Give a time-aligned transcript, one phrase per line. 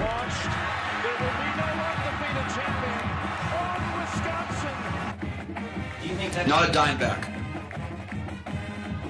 [0.00, 0.44] launched.
[1.02, 3.04] There will be no undefeated champion
[3.62, 4.76] on Wisconsin.
[6.48, 7.30] Not a dime back.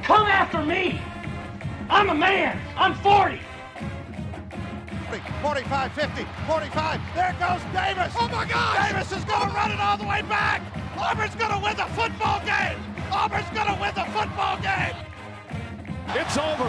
[0.02, 1.00] Come after me!
[1.88, 2.60] I'm a man!
[2.76, 3.40] I'm 40!
[5.42, 7.00] 45, 50, 45.
[7.14, 8.12] There goes Davis.
[8.18, 8.88] Oh my God!
[8.88, 10.62] Davis is going to run it all the way back.
[10.98, 12.78] Auburn's going to win the football game.
[13.12, 14.96] Auburn's going to win the football game.
[16.16, 16.68] It's over.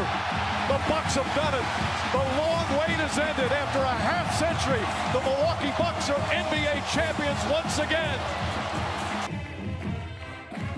[0.68, 2.05] The Bucks have done it.
[2.16, 3.52] The long wait has ended.
[3.52, 4.80] After a half century,
[5.12, 8.18] the Milwaukee Bucks are NBA champions once again.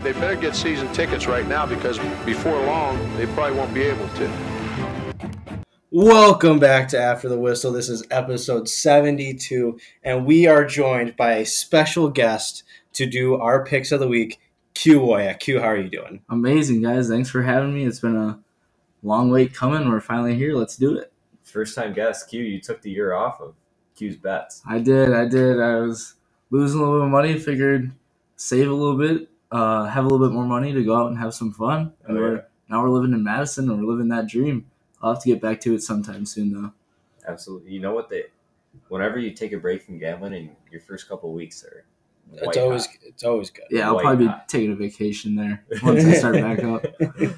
[0.02, 4.10] They better get season tickets right now because before long, they probably won't be able
[4.16, 4.32] to.
[5.92, 7.72] Welcome back to After the Whistle.
[7.72, 12.64] This is episode 72, and we are joined by a special guest
[12.94, 14.40] to do our picks of the week,
[14.74, 15.40] Q Woyak.
[15.40, 16.22] Q, how are you doing?
[16.30, 17.08] Amazing, guys.
[17.08, 17.86] Thanks for having me.
[17.86, 18.40] It's been a
[19.04, 19.88] long wait coming.
[19.88, 20.56] We're finally here.
[20.56, 21.14] Let's do it.
[21.48, 23.56] First time guest, Q, you took the year off of
[23.96, 24.62] Q's bets.
[24.68, 25.14] I did.
[25.14, 25.60] I did.
[25.60, 26.16] I was
[26.52, 27.40] losing a little bit of money.
[27.40, 27.92] Figured
[28.36, 31.18] save a little bit, uh, have a little bit more money to go out and
[31.18, 31.94] have some fun.
[32.06, 32.42] And Oh, we're, yeah.
[32.70, 34.66] now we're living in Madison and we're living that dream.
[35.02, 36.72] I'll have to get back to it sometime soon, though.
[37.28, 37.72] Absolutely.
[37.72, 38.26] You know what they
[38.90, 41.86] whenever you take a break from gambling and your first couple weeks are
[42.34, 42.96] It's always hot.
[43.04, 43.66] it's always good.
[43.72, 44.48] Yeah, I'll White probably be hot.
[44.50, 46.86] taking a vacation there once I start back up.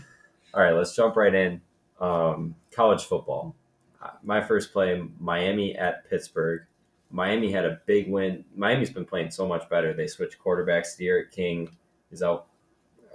[0.53, 1.61] All right, let's jump right in.
[2.01, 3.55] Um, college football.
[4.23, 6.61] My first play, Miami at Pittsburgh.
[7.11, 8.45] Miami had a big win.
[8.55, 9.93] Miami's been playing so much better.
[9.93, 10.97] They switched quarterbacks.
[10.97, 11.75] D'Eriq King
[12.11, 12.47] is out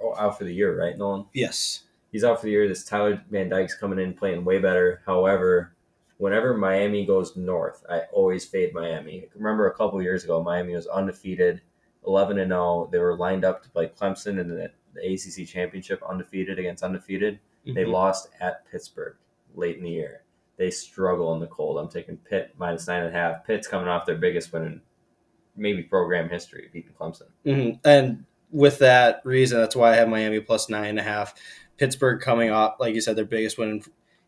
[0.02, 1.26] oh, out for the year, right, Nolan?
[1.32, 1.84] Yes.
[2.10, 2.66] he's out for the year.
[2.68, 5.00] This Tyler Van Dyke's coming in playing way better.
[5.06, 5.74] However,
[6.18, 9.28] whenever Miami goes north, I always fade Miami.
[9.36, 11.60] Remember a couple years ago, Miami was undefeated,
[12.06, 12.88] eleven and zero.
[12.90, 17.38] They were lined up to play Clemson in the, the ACC championship, undefeated against undefeated.
[17.64, 17.92] They Mhm.
[17.92, 19.16] lost at Pittsburgh
[19.54, 20.22] late in the year.
[20.56, 21.78] They struggle in the cold.
[21.78, 23.46] I'm taking Pitt minus nine and a half.
[23.46, 24.80] Pitt's coming off their biggest win in
[25.56, 27.28] maybe program history, beating Clemson.
[27.44, 27.80] Mhm.
[27.84, 31.34] And with that reason, that's why I have Miami plus nine and a half.
[31.76, 33.82] Pittsburgh coming off, like you said, their biggest win in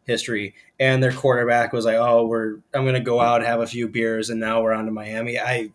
[0.05, 3.67] history, and their quarterback was like, "Oh, we're I'm going to go out have a
[3.67, 5.71] few beers, and now we're on to Miami." I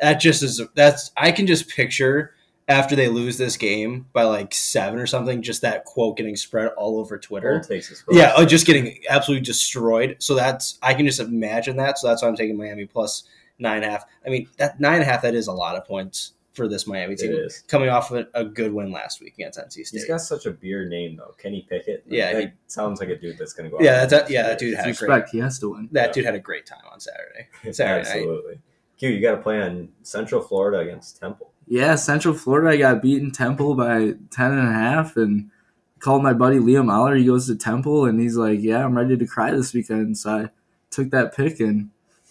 [0.00, 2.34] that just is that's I can just picture
[2.68, 6.68] after they lose this game by like seven or something, just that quote getting spread
[6.76, 7.54] all over Twitter.
[7.58, 10.16] Bold takes his Yeah, oh, just getting absolutely destroyed.
[10.18, 11.98] So that's I can just imagine that.
[11.98, 13.24] So that's why I'm taking Miami plus
[13.58, 14.04] nine and a half.
[14.26, 16.86] I mean, that nine and a half that is a lot of points for this
[16.88, 17.62] Miami team is.
[17.68, 19.86] coming off of a, a good win last week against NC State.
[19.92, 22.02] He's got such a beer name though, Kenny Pickett.
[22.08, 23.82] Yeah, that he- sounds like a dude that's going to go.
[23.82, 24.76] Yeah, out that's a- yeah, that dude series.
[24.76, 25.30] had a great- Respect.
[25.30, 25.88] He has to win.
[25.92, 26.12] that Yeah.
[26.12, 27.46] dude had a great time on Saturday.
[27.72, 28.16] Saturday night.
[28.16, 28.58] Absolutely.
[28.98, 31.52] Q, you got to play on Central Florida against Temple.
[31.68, 32.70] Yeah, Central Florida.
[32.70, 35.50] I got beaten Temple by 10 and a half and
[35.98, 37.14] called my buddy Liam Aller.
[37.16, 40.16] He goes to Temple and he's like, Yeah, I'm ready to cry this weekend.
[40.16, 40.50] So I
[40.90, 41.90] took that pick and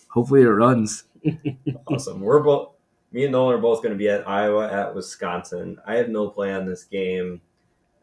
[0.10, 1.04] hopefully it runs.
[1.88, 2.22] Awesome.
[2.22, 2.74] We're both.
[3.12, 5.78] Me and Nolan are both going to be at Iowa at Wisconsin.
[5.88, 7.42] I have no play on this game.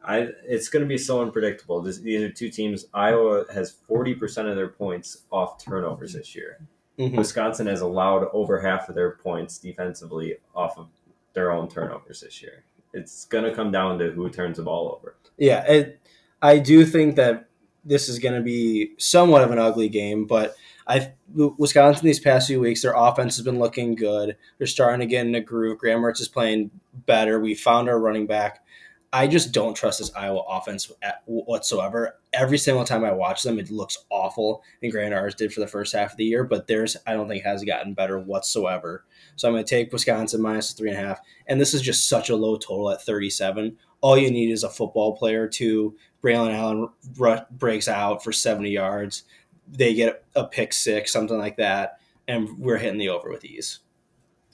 [0.03, 1.81] I it's going to be so unpredictable.
[1.83, 2.87] This, these are two teams.
[2.95, 6.59] Iowa has forty percent of their points off turnovers this year.
[6.99, 7.17] Mhm.
[7.17, 10.89] Wisconsin has allowed over half of their points defensively off of
[11.35, 12.65] their own turnovers this year.
[12.93, 15.17] It's going to come down to who turns the ball over.
[15.37, 16.01] Yeah, it,
[16.41, 17.49] I do think that
[17.85, 20.55] this is going to be somewhat of an ugly game, but
[20.87, 24.37] I Wisconsin these past few weeks, their offense has been looking good.
[24.59, 25.79] They're starting to get in a groove.
[25.79, 26.71] Graham Mertz is playing
[27.07, 27.41] better.
[27.41, 28.65] We found our running back.
[29.13, 32.19] I just don't trust this Iowa offense at, whatsoever.
[32.33, 34.63] Every single time I watch them, it looks awful.
[34.83, 37.29] And Grand ours did for the first half of the year, but theirs I don't
[37.29, 39.05] think has gotten better whatsoever.
[39.37, 42.09] So I'm going to take Wisconsin minus three and a half, and this is just
[42.09, 43.77] such a low total at 37.
[44.01, 48.71] All you need is a football player to Braylon Allen ru- breaks out for 70
[48.71, 49.25] yards.
[49.69, 53.81] They get a pick six, something like that, and we're hitting the over with ease.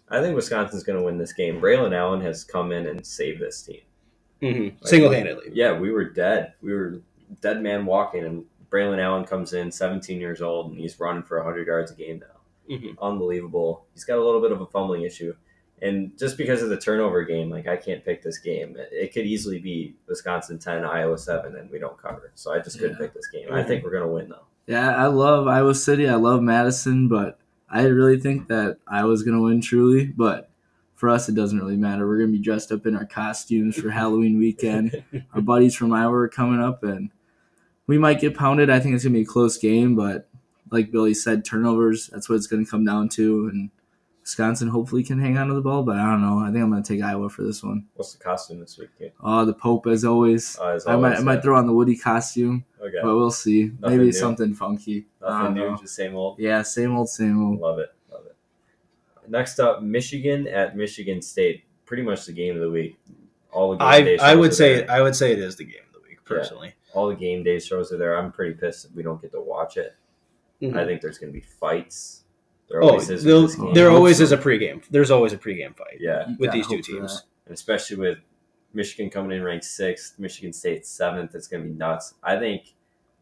[0.08, 1.60] I think Wisconsin's going to win this game.
[1.60, 3.80] Braylon Allen has come in and saved this team.
[4.42, 4.84] Mm-hmm.
[4.84, 5.50] Single handedly.
[5.52, 6.54] Yeah, we were dead.
[6.62, 7.00] We were
[7.41, 11.38] dead man walking, and Braylon Allen comes in, 17 years old, and he's running for
[11.38, 12.40] 100 yards a game now.
[12.71, 12.97] Mhm.
[13.03, 13.84] Unbelievable.
[13.95, 15.34] He's got a little bit of a fumbling issue.
[15.83, 18.77] And just because of the turnover game, like I can't pick this game.
[18.93, 22.31] It could easily be Wisconsin 10, Iowa 7, and we don't cover.
[22.34, 23.07] So I just couldn't Yeah.
[23.07, 23.49] pick this game.
[23.51, 24.45] I think we're going to win, though.
[24.67, 26.07] Yeah, I love Iowa City.
[26.09, 27.39] I love Madison, but
[27.71, 30.05] I really think that Iowa's going to win truly.
[30.07, 30.51] But
[30.95, 32.07] for us, it doesn't really matter.
[32.07, 35.03] We're going to be dressed up in our costumes for Halloween weekend.
[35.34, 37.11] our buddies from Iowa are coming up, and
[37.87, 38.69] we might get pounded.
[38.69, 40.28] I think it's going to be a close game, but
[40.71, 43.49] like Billy said, turnovers, that's what it's going to come down to.
[43.53, 43.71] And
[44.22, 46.39] Wisconsin hopefully can hang on to the ball, but I don't know.
[46.41, 47.87] I think I'm going to take Iowa for this one.
[47.95, 49.13] What's the costume this week, kid?
[49.22, 50.59] Uh, the Pope, as always.
[50.59, 52.99] Uh, as I might, I might throw on the Woody costume, Okay.
[53.03, 53.72] but we'll see.
[53.81, 54.13] Nothing Maybe new.
[54.13, 55.07] something funky.
[55.21, 56.39] Nothing Nothing new, just same old.
[56.39, 57.61] Yeah, same old, same old.
[57.61, 57.93] Love it.
[58.13, 58.37] Love it.
[59.28, 61.65] Next up, Michigan at Michigan State.
[61.87, 62.99] Pretty much the game of the week.
[63.53, 64.91] All the game I day I would say there.
[64.91, 66.75] I would say it is the game of the week personally.
[66.95, 68.17] all the game day shows are there.
[68.17, 69.97] I'm pretty pissed that we don't get to watch it.
[70.62, 70.77] Mhm.
[70.77, 72.24] I think there's going to be fights.
[72.68, 73.74] There Oh, always is with there'll- this game.
[73.74, 74.22] there always so.
[74.24, 74.83] is a pregame.
[74.91, 77.24] There's always a pregame fight yeah, with these two teams.
[77.47, 78.18] and especially with
[78.72, 81.34] Michigan coming in ranked sixth, Michigan State seventh.
[81.34, 82.15] It's going to be nuts.
[82.22, 82.74] I think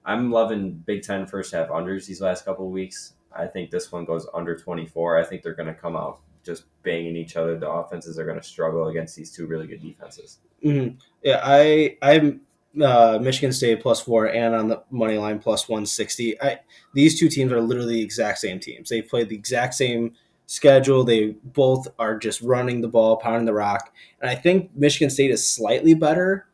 [0.05, 3.15] I'm loving Big Ten first half unders these last couple of weeks.
[3.33, 5.17] I think this one goes under 24.
[5.19, 7.59] I think they're going to come out just banging each other.
[7.59, 10.39] The offenses are going to struggle against these two really good defenses.
[10.63, 10.89] hmm
[11.23, 12.43] Yeah, I I'm
[12.83, 16.41] uh, Michigan State plus four and on the money line plus one sixty.
[16.41, 16.61] I
[16.95, 18.89] these two teams are literally the exact same teams.
[18.89, 20.15] They've played the exact same
[20.47, 21.05] schedule.
[21.05, 25.31] They both are just running the ball, pounding the rock, and I think Michigan State
[25.31, 26.47] is slightly better.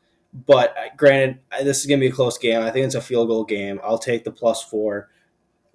[0.46, 2.60] But uh, granted, this is gonna be a close game.
[2.60, 3.80] I think it's a field goal game.
[3.84, 5.10] I'll take the plus four.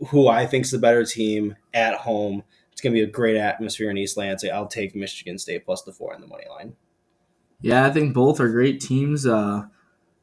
[0.09, 2.43] Who I think is the better team at home.
[2.71, 4.51] It's gonna be a great atmosphere in East Lansing.
[4.51, 6.75] I'll take Michigan State plus the four on the money line.
[7.61, 9.25] Yeah, I think both are great teams.
[9.25, 9.65] Uh,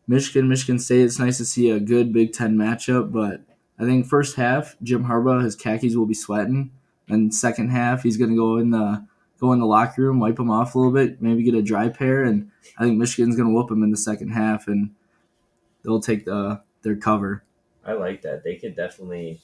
[0.08, 1.02] Michigan, Michigan State.
[1.02, 3.40] It's nice to see a good Big Ten matchup, but
[3.78, 6.70] I think first half Jim Harbaugh his khakis will be sweating,
[7.08, 9.06] and second half he's gonna go in the
[9.38, 11.88] go in the locker room, wipe them off a little bit, maybe get a dry
[11.88, 14.94] pair, and I think Michigan's gonna whoop them in the second half, and
[15.82, 17.44] they'll take the their cover.
[17.84, 18.44] I like that.
[18.44, 19.40] They could definitely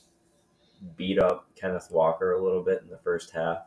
[0.96, 3.58] beat up Kenneth Walker a little bit in the first half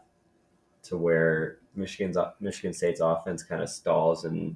[0.84, 4.56] to where Michigan's Michigan State's offense kind of stalls and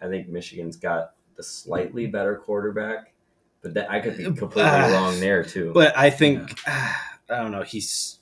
[0.00, 3.14] I think Michigan's got the slightly better quarterback,
[3.62, 5.70] but that I could be completely Ah, wrong there too.
[5.72, 6.96] But I think I
[7.28, 7.62] don't know.
[7.62, 8.18] He's,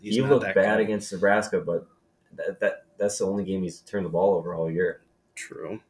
[0.00, 0.84] he's he not looked that bad good.
[0.84, 1.88] against Nebraska, but
[2.36, 5.00] that, that that's the only game he's turned the ball over all year.
[5.34, 5.80] True.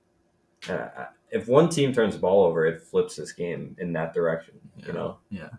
[0.69, 0.89] Uh,
[1.31, 4.55] if one team turns the ball over, it flips this game in that direction.
[4.87, 5.51] You know, Yeah.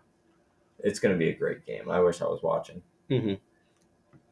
[0.80, 1.90] it's going to be a great game.
[1.92, 2.82] I wish I was watching.
[3.10, 3.34] hmm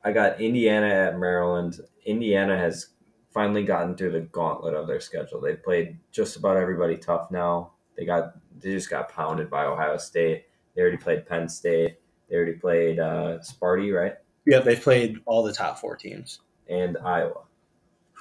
[0.03, 1.79] I got Indiana at Maryland.
[2.05, 2.87] Indiana has
[3.33, 5.39] finally gotten through the gauntlet of their schedule.
[5.41, 7.71] They've played just about everybody tough now.
[7.97, 10.45] They got they just got pounded by Ohio State.
[10.75, 11.97] They already played Penn State.
[12.29, 14.15] They already played uh, Sparty, right?
[14.45, 16.39] Yeah, they've played all the top four teams
[16.69, 17.41] And Iowa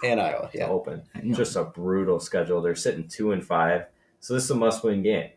[0.05, 0.51] and Iowa.
[0.53, 0.69] Yeah.
[0.69, 1.03] open.
[1.33, 2.61] Just a brutal schedule.
[2.61, 3.87] They're sitting two and five,
[4.21, 5.31] so this is a must-win game.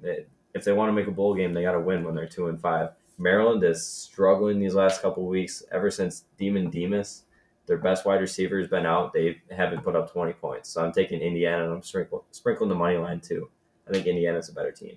[0.00, 2.26] They- If they want to make a bowl game, they got to win when they're
[2.26, 2.90] two and five.
[3.18, 5.62] Maryland is struggling these last couple weeks.
[5.70, 7.24] Ever since Demon Demus,
[7.66, 9.12] their best wide receiver has been out.
[9.12, 10.68] They haven't put up twenty points.
[10.70, 13.48] So I'm taking Indiana, and I'm sprinkle, sprinkling the money line too.
[13.88, 14.96] I think Indiana's a better team.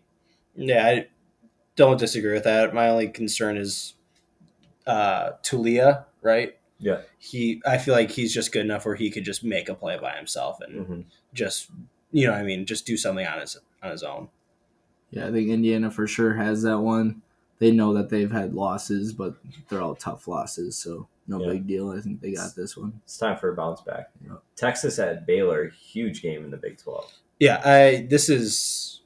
[0.56, 1.08] Yeah, I
[1.76, 2.74] don't disagree with that.
[2.74, 3.94] My only concern is
[4.88, 6.58] uh Taulia, right?
[6.80, 7.02] Yeah.
[7.18, 9.98] He I feel like he's just good enough where he could just make a play
[9.98, 11.02] by himself and hmm
[11.34, 11.70] just
[12.12, 14.30] you know what I mean, just do something on his on his own.
[15.12, 17.22] yeah, I think Indiana for sure has that one.
[17.60, 19.36] They know that they've had losses, but
[19.68, 21.52] they're all tough losses, so no Yeah.
[21.54, 21.92] big deal.
[21.92, 23.00] I think they got this one.
[23.06, 24.10] It's time for a bounce back.
[24.26, 24.38] Yeah.
[24.56, 27.10] Texas at Baylor, huge game in the Big Twelve.
[27.40, 29.02] Yeah, I this is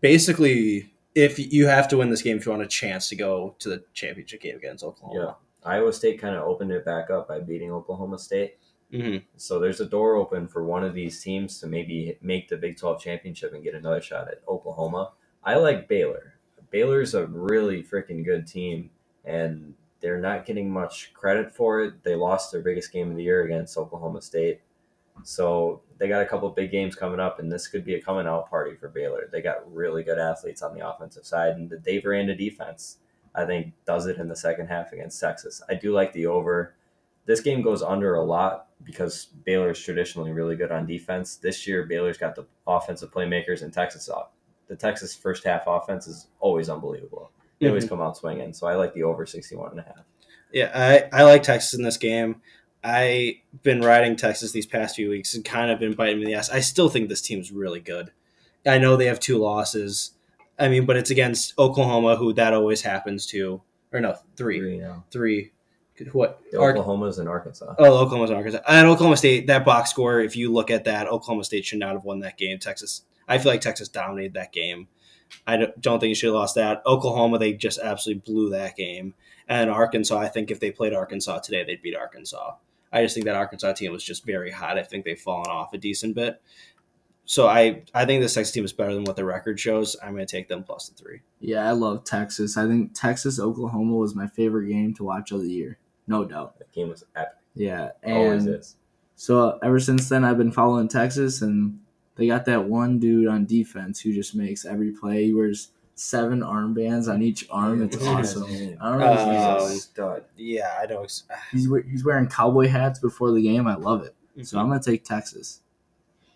[0.00, 3.54] basically if you have to win this game if you want a chance to go
[3.60, 5.38] to the championship game against Oklahoma.
[5.64, 8.58] Yeah, Iowa State kind of opened it back up by beating Oklahoma State.
[8.90, 12.56] hmm So there's a door open for one of these teams to maybe make the
[12.56, 15.12] Big 12 championship and get another shot at Oklahoma.
[15.44, 16.34] I like Baylor.
[16.70, 18.90] Baylor's a really freaking good team,
[19.24, 22.04] and they're not getting much credit for it.
[22.04, 24.60] They lost their biggest game of the year against Oklahoma State.
[25.22, 28.26] So they got a couple big games coming up, and this could be a coming
[28.26, 29.30] out party for Baylor.
[29.32, 32.98] They got really good athletes on the offensive side, and the Dave Aranda defense,
[33.34, 35.62] I think, does it in the second half against Texas.
[35.70, 36.74] I do like the over
[37.24, 41.36] this game goes under a lot because Baylor is traditionally really good on defense.
[41.36, 44.32] This year, Baylor's got the offensive playmakers and Texas off.
[44.68, 47.30] The Texas first half offense is always unbelievable.
[47.64, 47.94] They always mm-hmm.
[47.94, 48.52] come out swinging.
[48.52, 50.04] So I like the over 61 and a half.
[50.52, 52.40] Yeah, I, I like Texas in this game.
[52.84, 56.34] I've been riding Texas these past few weeks and kind of been biting me the
[56.34, 56.50] ass.
[56.50, 58.12] I still think this team's really good.
[58.66, 60.12] I know they have two losses.
[60.58, 63.62] I mean, but it's against Oklahoma, who that always happens to.
[63.92, 64.58] Or no, three.
[64.58, 65.04] Three now.
[65.10, 65.52] Three.
[66.12, 66.40] What?
[66.58, 67.74] Ar- Oklahoma's in Arkansas.
[67.78, 68.60] Oh, Oklahoma's and Arkansas.
[68.66, 71.92] At Oklahoma State, that box score, if you look at that, Oklahoma State should not
[71.92, 72.58] have won that game.
[72.58, 74.88] Texas, I feel like Texas dominated that game.
[75.46, 76.82] I don't, don't think you should have lost that.
[76.86, 79.14] Oklahoma, they just absolutely blew that game.
[79.48, 82.54] And Arkansas, I think if they played Arkansas today, they'd beat Arkansas.
[82.92, 84.78] I just think that Arkansas team was just very hot.
[84.78, 86.40] I think they've fallen off a decent bit.
[87.26, 89.96] So I, I think this Texas team is better than what the record shows.
[90.02, 91.20] I'm going to take them plus the three.
[91.40, 92.56] Yeah, I love Texas.
[92.56, 96.58] I think Texas Oklahoma was my favorite game to watch of the year, no doubt.
[96.58, 97.36] That game was epic.
[97.54, 98.76] Yeah, Always and is.
[99.16, 101.78] so uh, ever since then, I've been following Texas, and
[102.16, 105.24] they got that one dude on defense who just makes every play.
[105.26, 107.82] He wears seven armbands on each arm.
[107.82, 108.42] It's He's awesome.
[108.44, 108.78] insane.
[108.80, 109.12] I don't know.
[109.12, 110.24] if Uh, he's- He's a stud.
[110.36, 111.02] Yeah, I know.
[111.02, 113.66] ex- he's he's wearing cowboy hats before the game.
[113.66, 114.14] I love it.
[114.32, 114.42] Mm-hmm.
[114.44, 115.60] So I'm gonna take Texas.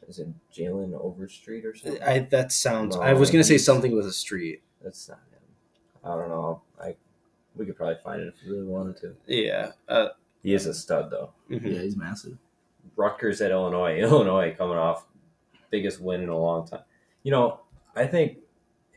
[0.06, 2.02] Is it Jalen Overstreet or something?
[2.02, 2.96] I that sounds.
[2.96, 4.62] No, I was gonna say something with a street.
[4.82, 5.40] That's not him.
[6.04, 6.62] I don't know.
[6.80, 6.96] I
[7.56, 9.14] we could probably find it if we really wanted to.
[9.26, 9.72] Yeah.
[9.88, 10.08] Uh,
[10.42, 11.30] He is a stud though.
[11.50, 11.62] mhm.
[11.74, 12.38] Yeah, he's massive.
[12.96, 13.98] Rutgers at Illinois.
[14.00, 15.04] Illinois coming off
[15.70, 16.82] biggest win in a long time.
[17.22, 17.60] You know,
[17.96, 18.38] I think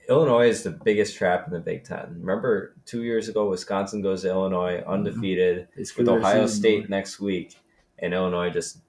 [0.09, 2.17] Illinois is the biggest trap in the Big Ten.
[2.19, 7.19] Remember, two years ago, Wisconsin goes to Illinois undefeated They screwed with Ohio State next
[7.19, 7.55] week,
[7.99, 8.79] and Illinois just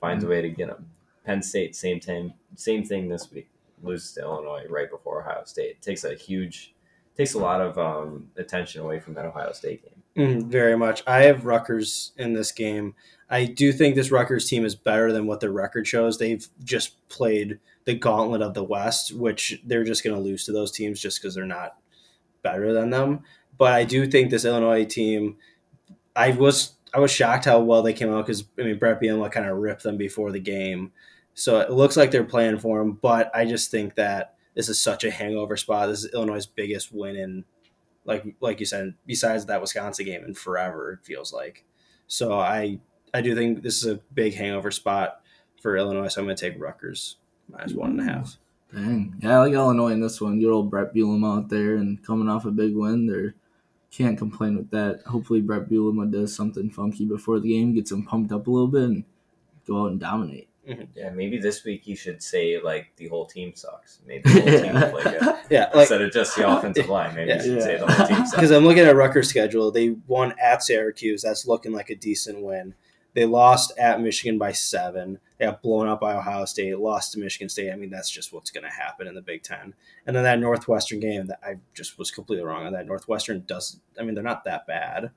[0.00, 0.86] finds a way to get them.
[1.24, 3.48] Penn State, same time, same thing this week.
[3.82, 5.82] Loses to Illinois right before Ohio State.
[5.82, 6.74] takes a huge,
[7.16, 10.02] takes a lot of um, attention away from that Ohio State game.
[10.16, 11.02] Mhm, very much.
[11.06, 12.94] I have Rutgers in this game.
[13.30, 16.18] I do think this Rutgers team is better than what their record shows.
[16.18, 20.52] They've just played the gauntlet of the West, which they're just going to lose to
[20.52, 21.76] those teams just because they're not
[22.42, 23.22] better than them.
[23.56, 25.36] But I do think this Illinois team,
[26.14, 29.30] I was I was shocked how well they came out because I mean Brett Bielema
[29.32, 30.92] kind of ripped them before the game,
[31.34, 32.92] so it looks like they're playing for him.
[32.92, 35.88] But I just think that this is such a hangover spot.
[35.88, 37.44] This is Illinois' biggest win in
[38.04, 41.64] like like you said, besides that Wisconsin game in forever, it feels like.
[42.06, 42.80] So I
[43.14, 45.20] I do think this is a big hangover spot
[45.62, 46.08] for Illinois.
[46.08, 47.16] So I'm going to take Rutgers
[47.48, 48.36] minus one and a half.
[48.74, 49.14] Dang.
[49.22, 50.40] Yeah, I like Illinois in this one.
[50.40, 53.06] Good old Brett Bielema out there and coming off a big win.
[53.06, 53.34] There
[53.92, 55.02] can't complain with that.
[55.06, 58.66] Hopefully Brett Bielema does something funky before the game, gets them pumped up a little
[58.66, 59.04] bit and
[59.66, 60.48] go out and dominate.
[60.68, 60.82] Mm-hmm.
[60.96, 64.00] Yeah, maybe this week you should say like the whole team sucks.
[64.06, 65.34] Maybe the whole team will play good.
[65.50, 67.36] Yeah, like Instead of just the offensive line, maybe Yeah.
[67.36, 68.30] you should say the whole team sucks.
[68.34, 69.70] because I'm looking at Rutgers' schedule.
[69.70, 71.22] They won at Syracuse.
[71.22, 72.74] That's looking like a decent win.
[73.14, 75.18] They lost at Michigan by seven.
[75.38, 76.78] They got blown up by Ohio State.
[76.78, 77.72] Lost to Michigan State.
[77.72, 79.72] I mean, that's just what's going to happen in the Big Ten.
[80.06, 82.72] And then that Northwestern game that I just was completely wrong on.
[82.72, 83.78] That Northwestern does.
[83.98, 85.10] I mean, they're not that bad.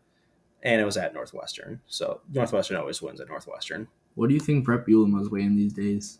[0.63, 3.87] And it was at Northwestern, so Northwestern always wins at Northwestern.
[4.15, 6.17] What do you think Brett Bielema's weighing these days?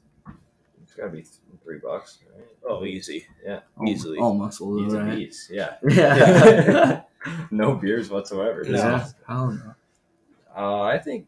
[0.84, 1.26] It's gotta be
[1.64, 2.46] three bucks, right?
[2.70, 3.26] Oh, easy.
[3.44, 4.20] Yeah, All- Easily.
[4.20, 5.16] All muscle, though, He's right?
[5.18, 5.50] beast.
[5.50, 7.02] Yeah, Yeah.
[7.52, 8.64] no beers whatsoever.
[8.64, 8.78] No.
[8.78, 9.08] yeah.
[9.28, 9.74] Hell no.
[10.56, 11.26] Uh, I think,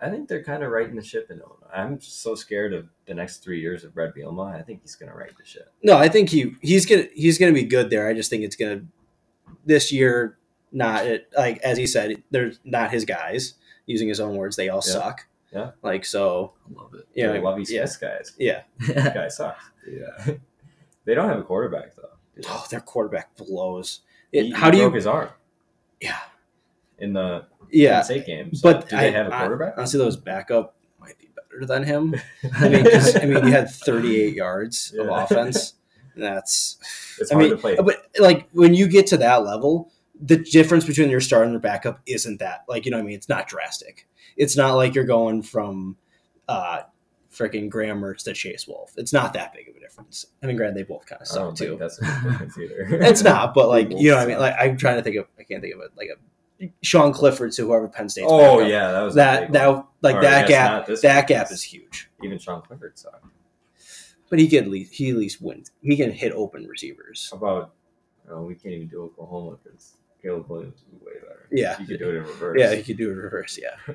[0.00, 1.54] I think they're kind of right in the ship in Illinois.
[1.74, 4.54] I'm just so scared of the next three years of Brett Bielema.
[4.54, 5.72] I think he's gonna right the ship.
[5.82, 8.06] No, I think he he's gonna he's gonna be good there.
[8.08, 8.82] I just think it's gonna
[9.64, 10.38] this year
[10.72, 13.54] not it, like as he said they're not his guys.
[13.88, 14.92] Using his own words, they all Yeah.
[14.92, 15.26] suck.
[15.52, 15.70] Yeah.
[15.80, 17.06] Like so, I love it.
[17.14, 18.32] yeah, Yeah, Lovey yeah, guys.
[18.36, 18.62] yeah.
[18.88, 19.64] That guy sucks.
[19.88, 20.34] yeah.
[21.04, 22.10] They don't have a quarterback though.
[22.48, 24.00] Oh, their quarterback blows.
[24.32, 24.96] He- how he do broke you?
[24.96, 25.28] his arm
[26.00, 26.18] Yeah,
[26.98, 28.00] in the yeah.
[28.02, 28.54] State game.
[28.54, 29.74] So But do they I- have a quarterback?
[29.74, 32.14] I, honestly, those backup might be better than him.
[32.54, 35.74] I mean, 'cause, I mean, he had 38 yards of offense.
[36.16, 36.78] That's
[37.20, 37.76] it's I hard mean, to play.
[37.76, 41.60] but like when you get to that level, the difference between your starter and your
[41.60, 43.16] backup isn't that like you know what I mean.
[43.16, 44.08] It's not drastic.
[44.36, 45.96] It's not like you're going from
[46.48, 46.80] uh
[47.30, 48.94] freaking Graham Mertz to Chase Wolf.
[48.96, 50.24] It's not that big of a difference.
[50.42, 51.76] I mean, granted, they both kind of suck think too.
[51.78, 52.86] that's a difference either.
[53.02, 54.38] It's not, but like you know what I mean.
[54.38, 55.26] Like I'm trying to think of.
[55.38, 55.90] I can't think of it.
[55.98, 56.16] Like a
[56.82, 58.24] Sean Clifford to whoever Penn State.
[58.26, 58.70] Oh backup.
[58.70, 60.86] yeah, that was a that that like Or, that gap.
[60.86, 62.10] That gap is huge.
[62.22, 63.24] even Sean Clifford sucked.
[64.30, 65.70] But he can at least he at least wins.
[65.82, 67.28] He can hit open receivers.
[67.30, 67.74] How about
[68.30, 71.46] oh, we can't even do Oklahoma because Caleb Williams is way better.
[71.52, 71.78] Yeah.
[71.78, 72.56] you could do it in reverse.
[72.58, 73.58] Yeah, he could do it reverse.
[73.62, 73.94] Yeah.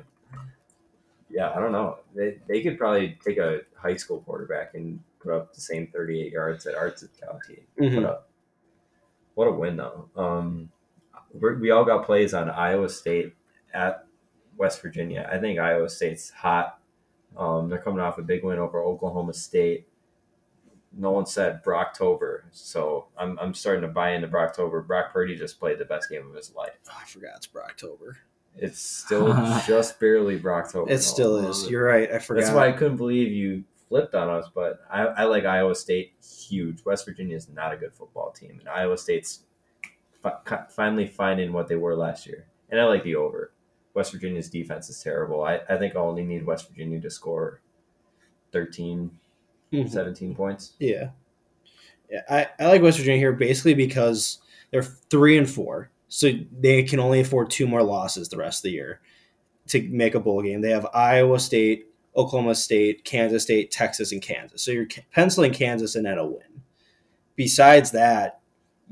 [1.30, 1.50] yeah.
[1.50, 1.98] I don't know.
[2.14, 6.20] They they could probably take a high school quarterback and put up the same thirty
[6.22, 7.94] eight yards that Art Sitkowski Mhm.
[7.96, 8.28] put up.
[9.34, 10.08] What a win though.
[10.16, 10.70] Um,
[11.32, 13.34] we're, we all got plays on Iowa State
[13.72, 14.06] at
[14.56, 15.28] West Virginia.
[15.30, 16.78] I think Iowa State's hot.
[17.36, 19.88] Um, they're coming off a big win over Oklahoma State.
[20.94, 24.86] No one said Brocktober, so I'm, I'm starting to buy into Brocktober.
[24.86, 26.78] Brock Purdy just played the best game of his life.
[26.90, 28.16] Oh, I forgot it's Brocktober.
[28.56, 29.32] It's still
[29.66, 30.90] just barely Brocktober.
[30.90, 31.70] It still is.
[31.70, 32.12] You're right.
[32.12, 32.42] I forgot.
[32.42, 34.50] That's why I couldn't believe you flipped on us.
[34.54, 36.84] But I, I like Iowa State huge.
[36.84, 39.44] West Virginia is not a good football team, and Iowa State's
[40.22, 42.46] fi- finally finding what they were last year.
[42.70, 43.52] And I like the over.
[43.94, 45.44] West Virginia's defense is terrible.
[45.44, 47.60] I, I think I only need West Virginia to score
[48.52, 49.10] 13,
[49.72, 49.90] Mhm.
[49.90, 50.72] 17 points.
[50.78, 51.10] Yeah.
[52.10, 52.20] Yeah.
[52.28, 54.38] I, I like West Virginia here basically because
[54.70, 55.90] they're three and four.
[56.08, 59.00] So they can only afford two more losses the rest of the year
[59.68, 60.60] to make a bowl game.
[60.60, 64.60] They have Iowa State, Oklahoma State, Kansas State, Texas, and Kansas.
[64.62, 66.62] So you're penciling Kansas in at a win.
[67.34, 68.40] Besides that,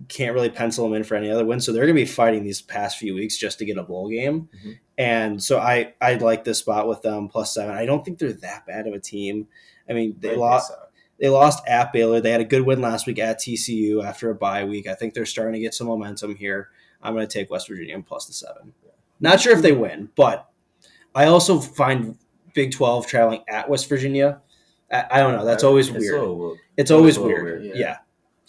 [0.08, 1.60] can't really pencil them in for any other win.
[1.60, 4.08] So they're going to be fighting these past few weeks just to get a bowl
[4.08, 4.48] game.
[4.64, 4.78] Mhm.
[4.98, 7.74] And so I I like this spot with them plus seven.
[7.74, 9.48] I don't think they're that bad of a team.
[9.88, 10.92] I mean, they Right, lost suck.
[11.18, 12.20] They lost at Baylor.
[12.20, 14.86] They had a good win last week at TCU after a bye week.
[14.86, 16.68] I think they're starting to get some momentum here.
[17.02, 18.72] I'm going to take West Virginia plus the seven.
[19.20, 20.48] Not sure if they win, but
[21.14, 22.16] I also find
[22.54, 24.40] Big 12 traveling at West Virginia.
[24.90, 25.44] I, I don't know.
[25.44, 26.20] That's always It's weird.
[26.20, 27.44] little- It's always weird.
[27.44, 27.98] weird, yeah.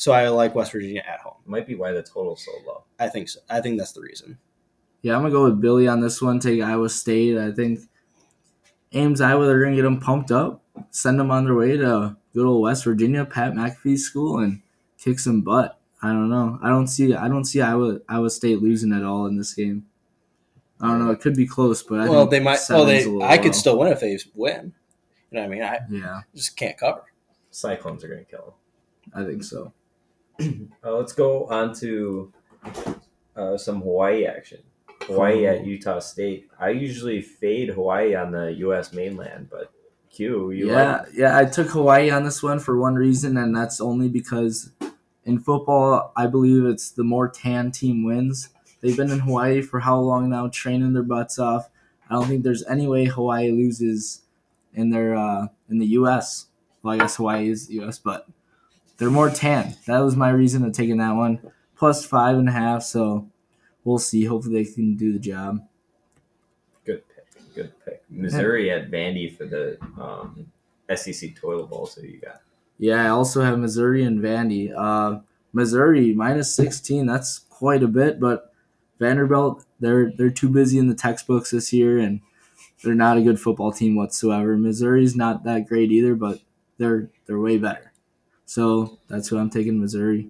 [0.02, 1.36] So I like West Virginia at home.
[1.46, 2.86] might be why the total's so low.
[3.00, 3.40] I think so.
[3.52, 4.40] I think that's the reason.
[5.04, 6.40] Yeah, I'm gonna go with Billy on this one.
[6.40, 7.38] Take Iowa State.
[7.38, 7.82] I think
[8.94, 9.46] Ames Iowa.
[9.46, 12.84] They're gonna get them pumped up, send them on their way to good old West
[12.84, 14.64] Virginia, Pat McAfee's school, and
[14.98, 15.80] kick some butt.
[16.02, 16.58] I don't know.
[16.64, 17.14] I don't see.
[17.14, 19.86] I don't see Iowa Iowa State losing at all in this game.
[20.80, 21.12] I don't know.
[21.12, 22.58] It could be close, but I well, think they might.
[22.72, 23.02] Oh, they.
[23.24, 23.52] I could low.
[23.52, 24.74] still win if they win.
[25.30, 25.62] You know what I mean?
[25.62, 27.04] I Yeah, just can't cover.
[27.52, 28.56] Cyclones are going to kill
[29.14, 29.74] I think so.
[30.84, 32.34] Uh, let's go on to
[33.36, 34.60] uh, some Hawaii action.
[35.04, 36.50] Hawaii at Utah State.
[36.60, 38.94] I usually fade Hawaii on the U.S.
[38.94, 39.72] mainland, but
[40.10, 41.38] Q, you yeah, like yeah.
[41.38, 44.72] I took Hawaii on this one for one reason, and that's only because
[45.26, 48.50] in football, I believe it's the more tan team wins.
[48.82, 51.70] They've been in Hawaii for how long now, training their butts off.
[52.10, 54.24] I don't think there's any way Hawaii loses
[54.74, 56.48] in their uh, in the U.S.
[56.84, 58.28] Well, I guess Hawaii is the U.S., but
[59.02, 59.76] they're more tan.
[59.88, 61.40] That was my reason of taking that one.
[61.76, 63.28] Plus five and a half, so
[63.84, 64.26] we'll see.
[64.26, 65.68] Hopefully, they can do the job.
[66.86, 67.56] good pick.
[67.56, 68.04] Good pick.
[68.12, 70.52] Missouri at Vandy for the um,
[70.96, 71.88] SEC Toilet Bowl.
[71.88, 72.44] So you got
[72.78, 74.72] Yeah, I also have Missouri and Vandy.
[74.72, 77.08] Uh, Missouri minus sixteen.
[77.08, 78.54] That's quite a bit, but
[79.00, 82.22] Vanderbilt they're they're too busy in the textbooks this year, and
[82.84, 84.58] they're not a good football team whatsoever.
[84.58, 86.40] Missouri's not that great either, but
[86.78, 87.91] they're they're way better.
[88.52, 89.80] So that's who I'm taking.
[89.80, 90.28] Missouri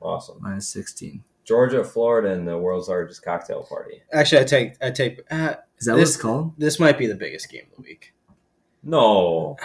[0.00, 0.36] awesome.
[0.40, 1.24] minus sixteen.
[1.44, 4.02] Georgia, Florida, and the world's largest cocktail party.
[4.12, 4.72] Actually, I take.
[4.80, 5.20] I take.
[5.28, 6.52] Uh, Is that what it's called?
[6.58, 8.14] this might be the biggest game of the week.
[8.84, 9.56] No,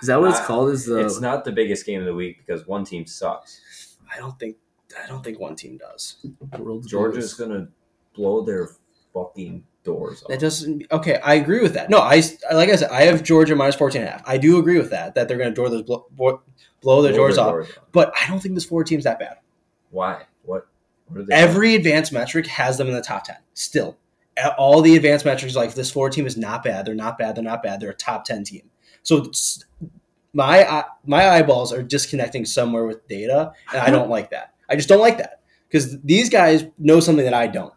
[0.00, 0.70] Is that what it's called?
[0.70, 3.96] Is the it's not the biggest game of the week because one team sucks.
[4.14, 4.56] I don't think.
[5.02, 6.24] I don't think one team does.
[6.60, 7.66] world's Georgia's biggest- gonna
[8.14, 8.68] blow their
[9.12, 10.28] fucking doors off.
[10.28, 10.84] That doesn't.
[10.90, 11.90] Okay, I agree with that.
[11.90, 14.22] No, I like I said, I have Georgia minus 14 and a half.
[14.26, 15.14] I do agree with that.
[15.14, 16.42] That they're going to door those blow, blow,
[16.80, 17.50] blow their doors their off.
[17.52, 17.68] doors.
[17.92, 19.36] But I don't think this four team's that bad.
[19.90, 20.24] Why?
[20.42, 20.66] What?
[21.06, 21.34] What are they?
[21.34, 23.36] Every advanced metric has them in the top 10.
[23.52, 23.96] Still,
[24.58, 26.86] all the advanced metrics like this four team is not bad.
[26.86, 27.36] They're not bad.
[27.36, 27.80] They're not bad.
[27.80, 28.70] They're a top 10 team.
[29.02, 29.30] So
[30.32, 34.54] my my eyeballs are disconnecting somewhere with data, and I don't like that.
[34.68, 37.72] I just don't like that because these guys know something that I don't.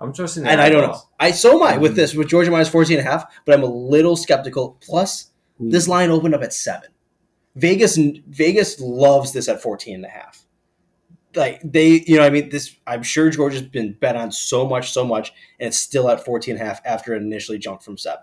[0.00, 0.44] I'm trusting.
[0.44, 0.98] the and I don't know.
[1.18, 3.62] I so am I with this with Georgia minus 14 and a half, but I'm
[3.62, 4.76] a little skeptical.
[4.80, 6.90] Plus, this line opened up at seven.
[7.56, 7.96] Vegas
[8.28, 10.44] Vegas loves this at 14 and a half.
[11.34, 12.76] Like they, you know, I mean, this.
[12.86, 16.54] I'm sure Georgia's been bet on so much, so much, and it's still at 14
[16.54, 18.18] and a half after it initially jumped from 7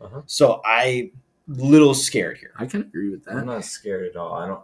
[0.00, 0.22] Uh-huh.
[0.26, 1.12] So I
[1.46, 2.52] little scared here.
[2.56, 3.36] I can agree with that.
[3.36, 4.34] I'm not scared at all.
[4.34, 4.62] I don't.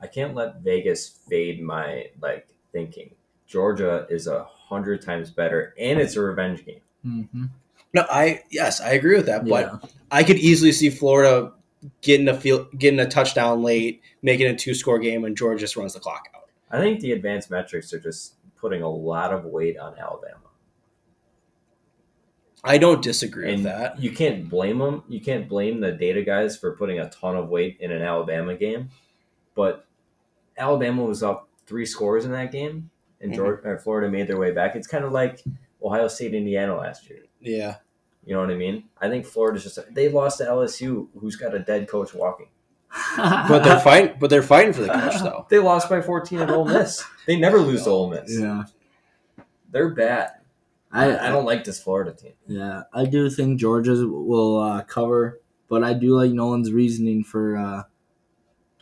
[0.00, 3.14] I can't let Vegas fade my like thinking.
[3.46, 6.80] Georgia is a hundred times better, and it's a revenge game.
[7.02, 7.44] hmm
[7.92, 9.70] No, I yes, I agree with that, Yeah.
[9.80, 11.52] but I could easily see Florida
[12.00, 15.76] getting a field, getting a touchdown late, making a two score game, and Georgia just
[15.76, 16.48] runs the clock out.
[16.70, 20.38] I think the advanced metrics are just putting a lot of weight on Alabama.
[22.66, 24.00] I don't disagree and with that.
[24.00, 25.02] you can't blame them.
[25.08, 28.54] You can't blame the data guys for putting a ton of weight in an Alabama
[28.54, 28.88] game,
[29.54, 29.84] but
[30.56, 32.88] Alabama was up three scores in that game,
[33.24, 33.36] and Mhm.
[33.36, 34.76] Georgia, or Florida made their way back.
[34.76, 35.42] It's kind of like
[35.82, 37.20] Ohio State, Indiana last year.
[37.40, 37.76] Yeah,
[38.24, 38.84] You know what I mean?
[39.00, 42.46] I think Florida's just they lost to LSU, who's got a dead coach walking.
[43.16, 44.16] but they're fighting.
[44.20, 45.46] But they're fighting for the coach though.
[45.50, 47.04] They lost by 14 at Ole Miss.
[47.26, 48.38] They never lose to Ole Miss.
[48.38, 48.64] yeah.
[49.70, 50.30] They're bad.
[50.92, 52.34] I, I don't like this Florida team.
[52.46, 57.56] Yeah, I do think Georgia will uh, cover, but I do like Nolan's reasoning for
[57.56, 57.82] uh,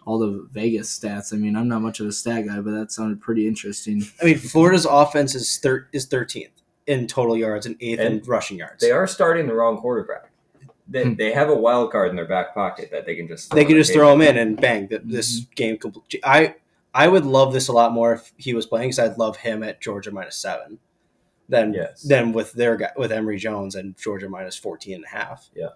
[0.05, 1.33] all the Vegas stats.
[1.33, 4.03] I mean, I'm not much of a stat guy, but that sounded pretty interesting.
[4.21, 8.59] I mean, Florida's offense is thir- is thirteenth in total yards and eighth in rushing
[8.59, 8.81] yards.
[8.81, 10.31] They are starting the wrong quarterback.
[10.89, 11.15] They, Hmm.
[11.15, 13.77] they have a wild card in their back pocket that they can just They can
[13.77, 14.23] just throw table.
[14.23, 14.89] him in and bang.
[14.89, 16.21] That this game complete.
[16.25, 16.57] I
[16.95, 19.63] I would love this a lot more if he was playing because I'd love him
[19.63, 20.79] at Georgia minus seven.
[21.49, 22.03] Than Yes.
[22.03, 25.51] than with their guy with Emory Jones and Georgia minus 14 and a half.
[25.55, 25.69] Yeah,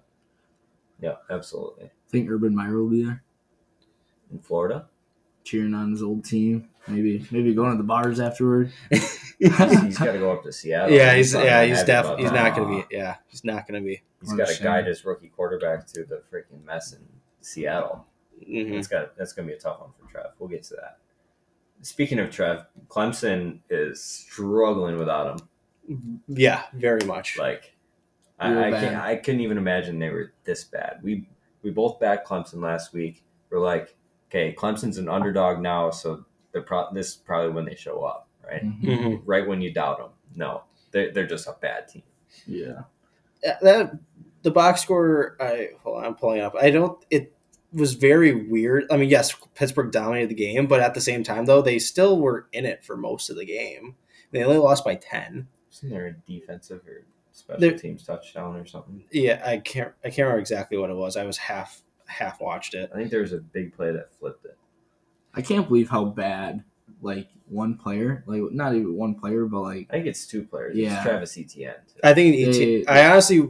[1.01, 1.87] yeah, absolutely.
[1.87, 3.23] I think Urban Meyer will be there
[4.33, 4.87] In Florida,
[5.45, 6.69] cheering on his old team.
[6.89, 8.73] Maybe maybe going to the bars afterward.
[8.91, 10.95] he's, he's got to go up to Seattle.
[10.95, 13.67] yeah, he's not yeah he's about definitely he's not going to be yeah he's not
[13.69, 14.03] going to be.
[14.21, 17.01] He's got to guide his rookie quarterback to the freaking mess in
[17.41, 18.07] Seattle.
[18.43, 18.73] mhm.
[18.73, 20.27] It's got that's going to be a tough one for Trev.
[20.39, 20.99] We'll get to that.
[21.83, 25.41] Speaking of Trev, Clemson is struggling without
[25.89, 26.21] him.
[26.27, 27.39] Yeah, very much.
[27.39, 27.77] Like,
[28.39, 28.97] I, I can't.
[28.97, 31.01] I couldn't even imagine they were this bad.
[31.03, 31.29] We
[31.63, 33.23] we both backed Clemson last week.
[33.51, 33.95] we're like,
[34.37, 38.29] okay, Clemson's an underdog now, so they're pro- this is probably when they show up,
[38.45, 38.63] right?
[38.65, 38.83] Mhm.
[38.83, 39.23] Mhm.
[39.25, 40.11] Right when you doubt them.
[40.35, 42.03] No, they're they're just a bad team.
[42.47, 42.83] Yeah.
[43.43, 43.93] Yeah, that
[44.43, 45.37] the box score.
[45.41, 46.55] I hold on, I'm pulling up.
[46.61, 47.03] I don't.
[47.11, 47.33] It
[47.73, 48.85] was very weird.
[48.91, 52.21] I mean, yes, Pittsburgh dominated the game, but at the same time, though, they still
[52.21, 53.97] were in it for most of the game.
[54.33, 55.49] They only lost by ten.
[55.73, 59.05] Isn't there a defensive or special There- teams touchdown or something?
[59.11, 59.93] Yeah, I can't.
[60.05, 61.17] I can't remember exactly what it was.
[61.17, 62.91] I was half half watched it.
[62.93, 64.57] I think there was a big play that flipped it.
[65.35, 66.65] I can't believe how bad
[67.03, 70.77] like one player, like not even one player, but like I think it's two players.
[70.77, 70.95] Yeah.
[70.97, 71.75] It's Travis Etienne.
[71.87, 72.01] too.
[72.03, 73.49] I think They- ET, I honestly,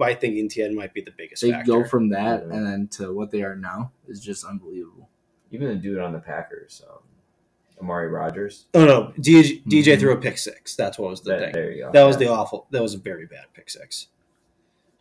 [0.00, 1.66] I think ETN might be the biggest they factor.
[1.72, 2.54] go from that Yeah.
[2.54, 5.08] and then to what they are now is just unbelievable.
[5.50, 6.98] Even the dude on the Packers, um,
[7.80, 8.66] Amari Rodgers.
[8.74, 10.00] oh no, DJ, DJ Mhm.
[10.00, 10.74] threw a pick six.
[10.76, 11.52] That's what was the That, thing.
[11.52, 11.92] there you go.
[11.92, 12.66] That was the awful.
[12.70, 14.08] That was a very bad pick six.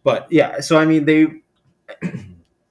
[0.04, 1.41] But yeah, so I mean they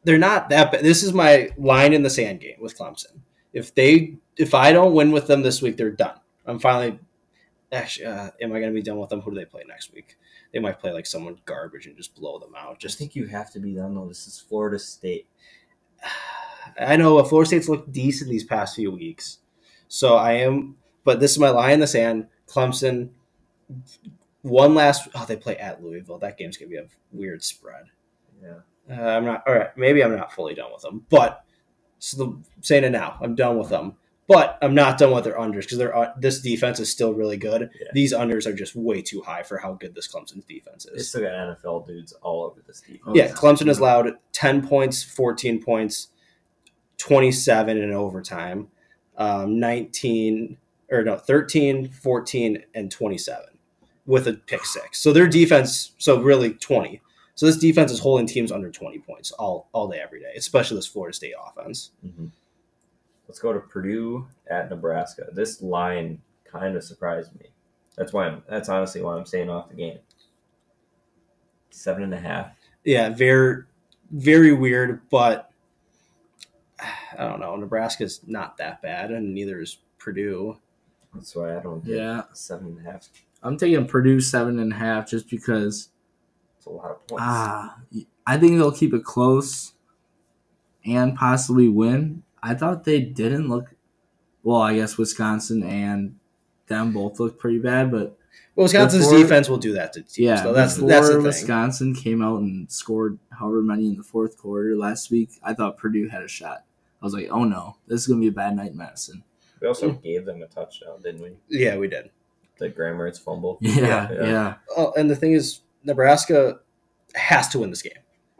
[0.05, 0.83] they're not that bad.
[0.83, 3.21] This is my line in the sand game with Clemson.
[3.53, 6.19] If they if I don't win with them this week, they're done.
[6.47, 6.99] I'm finally
[7.73, 8.07] actually.
[8.07, 9.21] Uh, am I going to be done with them?
[9.21, 10.17] Who do they play next week?
[10.53, 12.79] They might play like someone garbage and just blow them out.
[12.79, 14.07] Just Just think you have to be done though.
[14.07, 15.27] This is Florida State.
[16.81, 19.38] I know Florida State's looked decent these past few weeks,
[19.88, 20.77] so I am.
[21.05, 22.29] But this is my line in the sand.
[22.47, 23.11] Clemson.
[24.43, 25.09] One last.
[25.15, 26.19] Oh, they play at Louisville.
[26.19, 27.87] That game's gonna be a weird spread.
[28.43, 28.61] Yeah.
[28.90, 29.42] Uh, I'm not.
[29.47, 31.45] All right, maybe I'm not fully done with them, but
[31.99, 33.97] so the, saying it now, I'm done with them.
[34.29, 37.37] But I'm not done with their unders because they're uh, this defense is still really
[37.37, 37.71] good.
[37.79, 37.88] Yeah.
[37.92, 40.92] These unders are just way too high for how good this Clemson's defense is.
[40.92, 42.83] They still got NFL dudes all over this.
[43.05, 43.33] Oh, Yeah, yeah.
[43.33, 46.09] Clemson has allowed 10 points, 14 points,
[46.99, 48.68] 27 in overtime,
[49.18, 50.57] um, 19,
[50.90, 53.45] or no, 13, 14, and 27
[54.07, 55.01] with a pick six.
[55.01, 57.01] So their defense, so really 20.
[57.42, 60.76] So this defense is holding teams under 20 points all, all day, every day, especially
[60.76, 61.90] this Florida State offense.
[62.07, 62.31] Mhm.
[63.26, 65.26] Let's go to Purdue at Nebraska.
[65.33, 67.46] This line kind of surprised me.
[67.96, 68.44] That's why I'm.
[68.48, 69.98] That's honestly why I'm staying off the game.
[71.70, 72.55] Seven and a half.
[72.85, 73.64] Yeah, very,
[74.12, 75.50] very weird, but
[76.78, 77.57] I don't know.
[77.57, 80.59] Nebraska's not that bad, and neither is Purdue.
[81.12, 81.85] That's why I don't.
[81.85, 82.22] Get Yeah.
[82.35, 83.09] seven and a half.
[83.42, 85.88] I'm taking Purdue seven and a half just because
[86.62, 87.25] It's a lot of points.
[87.27, 87.77] ah
[88.25, 89.72] I think they'll keep it close
[90.87, 92.22] and possibly win.
[92.40, 93.75] I thought they didn't look
[94.44, 96.16] well, I guess Wisconsin and
[96.68, 98.16] them both looked pretty bad, but
[98.55, 100.18] Well, Wisconsin's Before- defense will do that to teams.
[100.18, 101.22] yeah, so that's that's the thing.
[101.25, 105.79] Wisconsin came out and scored however many in the fourth quarter last week, I thought
[105.79, 106.64] Purdue had a shot.
[107.01, 109.25] I was like, oh no, this is gonna be a bad night in Madison.
[109.61, 111.37] We also gave them a touchdown, didn't we?
[111.48, 112.11] Yeah, we did.
[112.59, 113.59] The Graham Mertz's fumble.
[113.62, 114.55] Yeah, yeah.
[114.77, 116.61] Oh, and the thing is, Nebraska
[117.14, 117.92] has to win this game.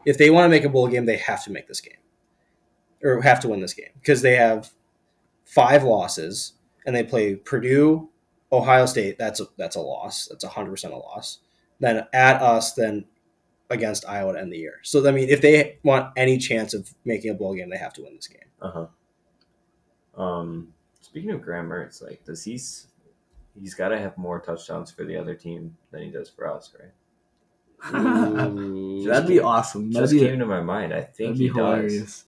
[0.05, 1.97] If they want to make a bowl game, they have to make this game,
[3.03, 4.71] or have to win this game because they have
[5.45, 6.53] five losses
[6.85, 8.09] and they play Purdue,
[8.51, 9.17] Ohio State.
[9.17, 10.27] That's a that's a loss.
[10.27, 11.39] That's hundred percent a loss.
[11.79, 13.05] Then at us, then
[13.69, 14.79] against Iowa to end the year.
[14.83, 17.93] So I mean, if they want any chance of making a bowl game, they have
[17.93, 18.41] to win this game.
[18.61, 18.71] Uh
[20.15, 20.21] huh.
[20.21, 22.87] Um, speaking of Graham Mertz, it's like, does he's
[23.59, 26.73] he's got to have more touchdowns for the other team than he does for us,
[26.79, 26.91] right?
[29.07, 29.91] That'd be awesome.
[29.91, 30.93] That'd Just be, came to my mind.
[30.93, 31.55] I think that'd be he does.
[31.57, 32.25] hilarious.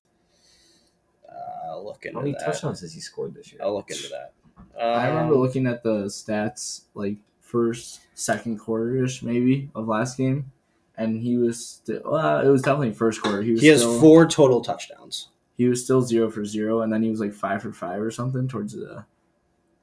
[1.29, 2.45] Uh, I'll look into How many that.
[2.45, 3.61] touchdowns has he scored this year?
[3.63, 4.33] I'll look into that.
[4.79, 10.17] I remember Um, looking at the stats like first, second quarter ish maybe of last
[10.17, 10.51] game,
[10.97, 12.01] and he was still.
[12.05, 13.41] Well, it was definitely first quarter.
[13.41, 15.29] He was He has still, four total touchdowns.
[15.57, 18.11] He was still zero for zero, and then he was like five for five or
[18.11, 19.05] something towards the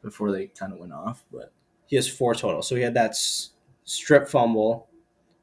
[0.02, 1.24] before they kind of went off.
[1.32, 1.52] But
[1.86, 2.60] He has four total.
[2.60, 3.50] So he had that s-
[3.84, 4.88] strip fumble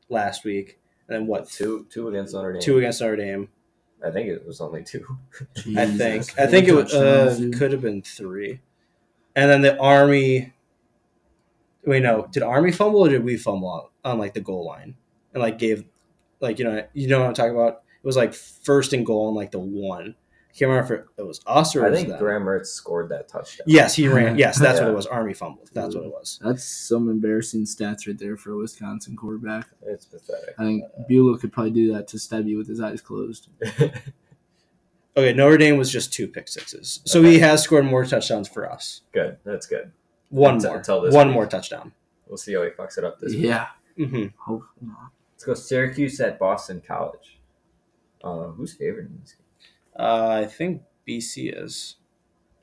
[0.09, 1.49] last week, and then what?
[1.49, 2.61] Two two against Notre Dame.
[2.61, 3.49] Two against Notre Dame.
[4.05, 5.05] I think it was only two.
[5.77, 6.37] I think.
[6.39, 8.61] I think it was, uh, could have been three.
[9.35, 10.53] And then the Army.
[11.85, 12.27] Wait, no.
[12.31, 14.95] Did Army fumble or did we fumble on, on like the goal line
[15.33, 15.85] and like gave,
[16.39, 17.81] like you know, you know what I'm talking about?
[18.01, 20.15] It was like first and goal on like the one.
[20.59, 22.17] I can't remember if it was us or I think.
[22.17, 23.63] Graham Mertz scored that touchdown.
[23.65, 24.37] Yes, he ran.
[24.37, 25.05] Yes, that's what it was.
[25.05, 25.69] Army fumbled.
[25.73, 26.37] That's what it was.
[26.43, 29.67] That's some embarrassing stats right there for a Wisconsin quarterback.
[29.83, 30.55] It's pathetic.
[30.59, 33.47] I think Bueller could probably do that to Stebby with his eyes closed.
[35.17, 38.71] Okay, Notre Dame was just two pick sixes, so he has scored more touchdowns for
[38.71, 39.01] us.
[39.11, 39.37] good.
[39.43, 39.91] That's good.
[40.29, 41.33] One Until- more, until this one week.
[41.33, 41.91] more touchdown.
[42.27, 43.43] We'll see how he fucks it up this week.
[43.43, 43.67] Yeah.
[43.97, 45.09] hmm Hope not.
[45.33, 47.39] Let's go Syracuse at Boston College.
[48.23, 49.45] Uh, who's favored in this game?
[49.99, 51.95] Uh, I think BC is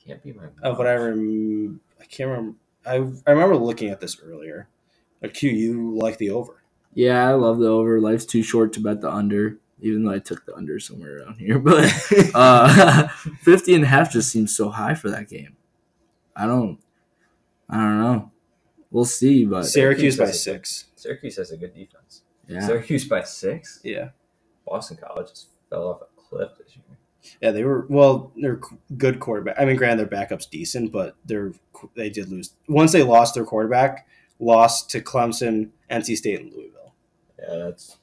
[0.05, 0.45] Can't be my.
[0.63, 2.57] of what I rem- I can't remember.
[2.87, 2.95] I
[3.27, 4.69] I remember looking at this earlier.
[5.23, 6.63] Like, Q, you like the over?
[6.95, 8.01] Yeah, I love the over.
[8.01, 9.59] Life's too short to bet the under.
[9.81, 11.59] even though I took the under somewhere around here.
[11.69, 11.93] But
[12.35, 13.09] uh,
[13.43, 15.57] 50 and a half just seems so high for that game.
[16.35, 16.79] I don't,
[17.69, 18.31] I don't know.
[18.91, 20.85] We'll see, but Syracuse by has a- six.
[20.97, 22.23] Syracuse has a good defense.
[22.49, 23.81] yeah, Syracuse by six.
[23.85, 24.11] Yeah.
[24.67, 26.85] Boston College just fell off a cliff this year.
[27.41, 28.33] Yeah, they were well.
[28.37, 28.61] They're
[28.97, 29.57] good quarterback.
[29.59, 31.53] I mean, granted, their backup's decent, but they're
[31.95, 34.07] they did lose once they lost their quarterback.
[34.39, 36.93] Lost to Clemson, NC State, and Louisville.
[37.39, 37.97] Yeah, that's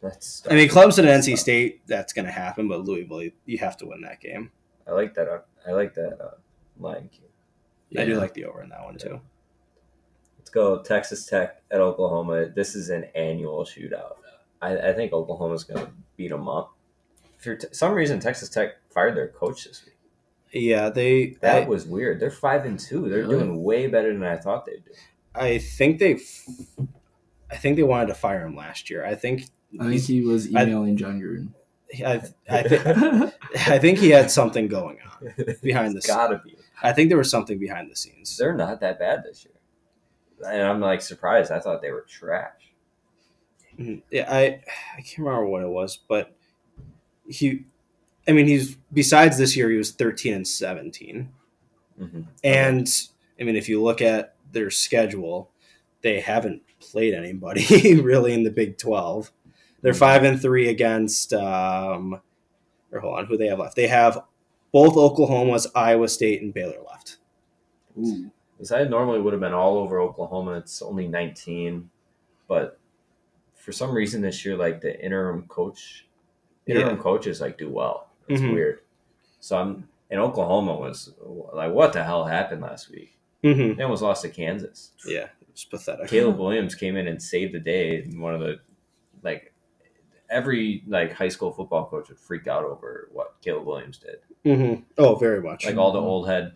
[0.00, 0.42] that's.
[0.48, 3.76] I mean, Clemson and NC State, that's going to happen, but Louisville, you- you have
[3.78, 4.52] to win that game.
[4.86, 5.28] I like that.
[5.28, 6.34] Uh, I like that uh,
[6.78, 7.24] line Q.
[8.00, 9.20] I do like the over in that one too.
[10.38, 12.46] Let's go Texas Tech at Oklahoma.
[12.46, 14.14] This is an annual shootout.
[14.62, 16.72] I, I think Oklahoma's going to beat them up.
[17.40, 19.94] For t- some reason, Texas Tech fired their coach this week.
[20.52, 21.36] Yeah, they.
[21.40, 22.20] That I, was weird.
[22.20, 23.08] They're five and two.
[23.08, 23.38] They're Really?
[23.38, 24.90] doing way better than I thought they'd do.
[25.34, 26.18] I think they.
[27.50, 29.04] I think they wanted to fire him last year.
[29.04, 29.44] I think.
[29.80, 31.52] I think he was I- emailing Jon Gruden.
[32.06, 33.32] I, I, thi-
[33.72, 36.16] I think he had something going on behind the It's scenes.
[36.16, 36.56] gotta be.
[36.82, 38.36] I think there was something behind the scenes.
[38.36, 41.50] They're not that bad this year, and I'm like surprised.
[41.50, 42.52] I thought they were trash.
[43.78, 44.02] Mhm.
[44.10, 44.60] Yeah, I
[44.96, 46.36] I can't remember what it was, but
[47.30, 47.64] he,
[48.28, 51.30] I mean, he's besides this year, he was thirteen and seventeen,
[52.00, 52.22] Mm-hmm.
[52.42, 52.88] and
[53.38, 55.50] I mean, if you look at their schedule,
[56.02, 59.30] they haven't played anybody really in the Big Twelve.
[59.82, 61.32] They're five and three against.
[61.32, 62.20] Um,
[62.92, 63.76] or hold on, who they have left?
[63.76, 64.18] They have
[64.72, 67.18] both Oklahoma's, Iowa State, and Baylor left.
[67.98, 68.30] Ooh.
[68.56, 70.52] Because I normally would have been all over Oklahoma.
[70.58, 71.88] It's only 19,
[72.46, 72.78] but
[73.54, 76.06] for some reason this year, like the interim coach,
[76.70, 77.02] interim Yeah.
[77.02, 78.08] coaches like do well.
[78.28, 78.52] It's Mhm.
[78.54, 78.80] weird.
[79.40, 81.12] So I'm in Oklahoma was
[81.52, 83.16] like, what the hell happened last week?
[83.44, 83.76] Mm-hmm.
[83.76, 84.92] They almost lost to Kansas.
[85.06, 86.08] Yeah, it's pathetic.
[86.08, 88.02] Caleb Williams came in and saved the day.
[88.02, 88.60] And one of the
[89.22, 89.52] like
[90.28, 94.18] every like high school football coach would freak out over what Caleb Williams did.
[94.56, 95.64] hmm Oh, very much.
[95.66, 96.52] Like all the old head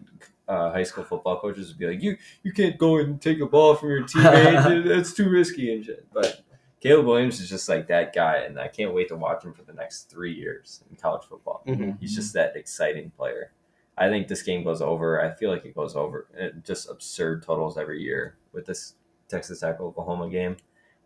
[0.47, 3.47] uh, high school football coaches would be like, "You you can't go and take a
[3.47, 4.85] ball from your teammate.
[4.99, 6.43] It's too risky and shit." But
[6.85, 9.63] Caleb Williams is just like that guy, and I can't wait to watch him for
[9.63, 11.63] the next three years in college football.
[11.67, 11.99] Mhm.
[11.99, 13.53] He's just that exciting player.
[13.97, 15.19] I think this game goes over.
[15.19, 16.27] I feel like it goes over.
[16.35, 18.97] It, just absurd totals every year with this
[19.29, 20.59] Texas Tech Oklahoma game.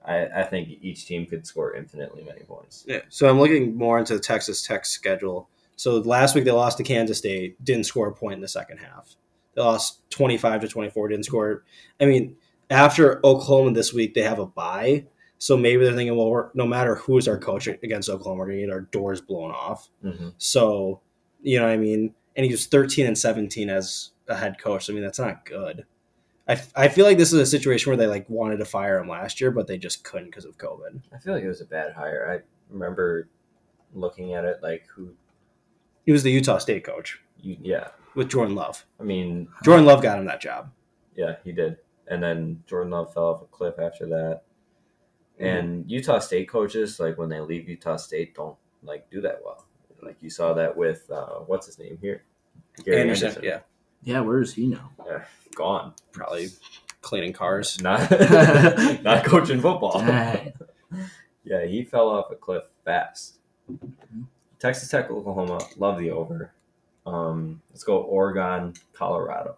[0.04, 2.84] I, I think each team could score infinitely many points.
[2.88, 3.02] Yeah.
[3.08, 5.48] So I'm looking more into the Texas Tech schedule.
[5.76, 8.78] So last week they lost to Kansas State, didn't score a point in the second
[8.78, 9.14] half.
[9.54, 11.62] They lost 25 to 24, didn't score.
[12.00, 12.36] I mean,
[12.68, 15.06] after Oklahoma this week, they have a bye.
[15.38, 18.58] So maybe they're thinking, well, we're, no matter who's our coach against Oklahoma, we're going
[18.58, 19.88] to get our doors blown off.
[20.04, 20.30] Mm-hmm.
[20.38, 21.00] So,
[21.42, 22.12] you know what I mean?
[22.36, 24.90] And he was 13 and 17 as a head coach.
[24.90, 25.86] I mean, that's not good.
[26.48, 29.08] I, I feel like this is a situation where they like wanted to fire him
[29.08, 31.02] last year, but they just couldn't because of COVID.
[31.14, 32.40] I feel like it was a bad hire.
[32.42, 33.28] I remember
[33.94, 35.14] looking at it like who
[36.04, 37.88] He was the Utah State coach yeah.
[38.14, 38.84] with Jordan Love.
[38.98, 40.70] I mean, Jordan Love got him that job.
[41.14, 41.78] yeah, he did.
[42.10, 44.42] And then Jordan Love fell off a cliff after that.
[45.40, 49.64] And Utah State coaches, like when they leave Utah State, don't like do that well.
[50.02, 52.22] Like you saw that with uh, what's his name here,
[52.84, 53.44] Gary Anderson, Anderson.
[53.44, 53.60] yeah,
[54.02, 54.90] Yeah, where is he now?
[55.06, 55.24] Yeah,
[55.54, 55.92] gone.
[56.12, 56.48] probably
[57.02, 57.80] cleaning cars.
[57.82, 58.10] Not
[59.02, 60.00] not coaching football.
[60.00, 60.52] Dang.
[61.44, 63.38] Yeah, he fell off a cliff fast.
[64.58, 66.52] Texas Tech, Oklahoma, love the over.
[67.06, 69.56] Um, let's go Oregon, Colorado.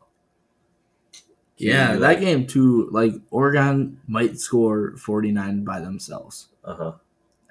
[1.60, 2.88] Yeah, that game too.
[2.90, 6.92] Like Oregon might score forty nine by themselves, Uh huh.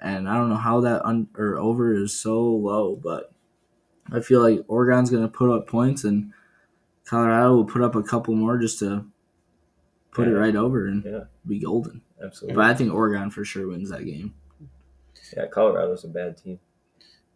[0.00, 3.32] and I don't know how that un- or over is so low, but
[4.12, 6.32] I feel like Oregon's gonna put up points, and
[7.04, 9.04] Colorado will put up a couple more just to
[10.12, 11.24] put it right over and Yeah.
[11.46, 12.02] be golden.
[12.22, 12.56] Absolutely.
[12.56, 14.34] But I think Oregon for sure wins that game.
[15.36, 16.58] Yeah, Colorado's a bad team.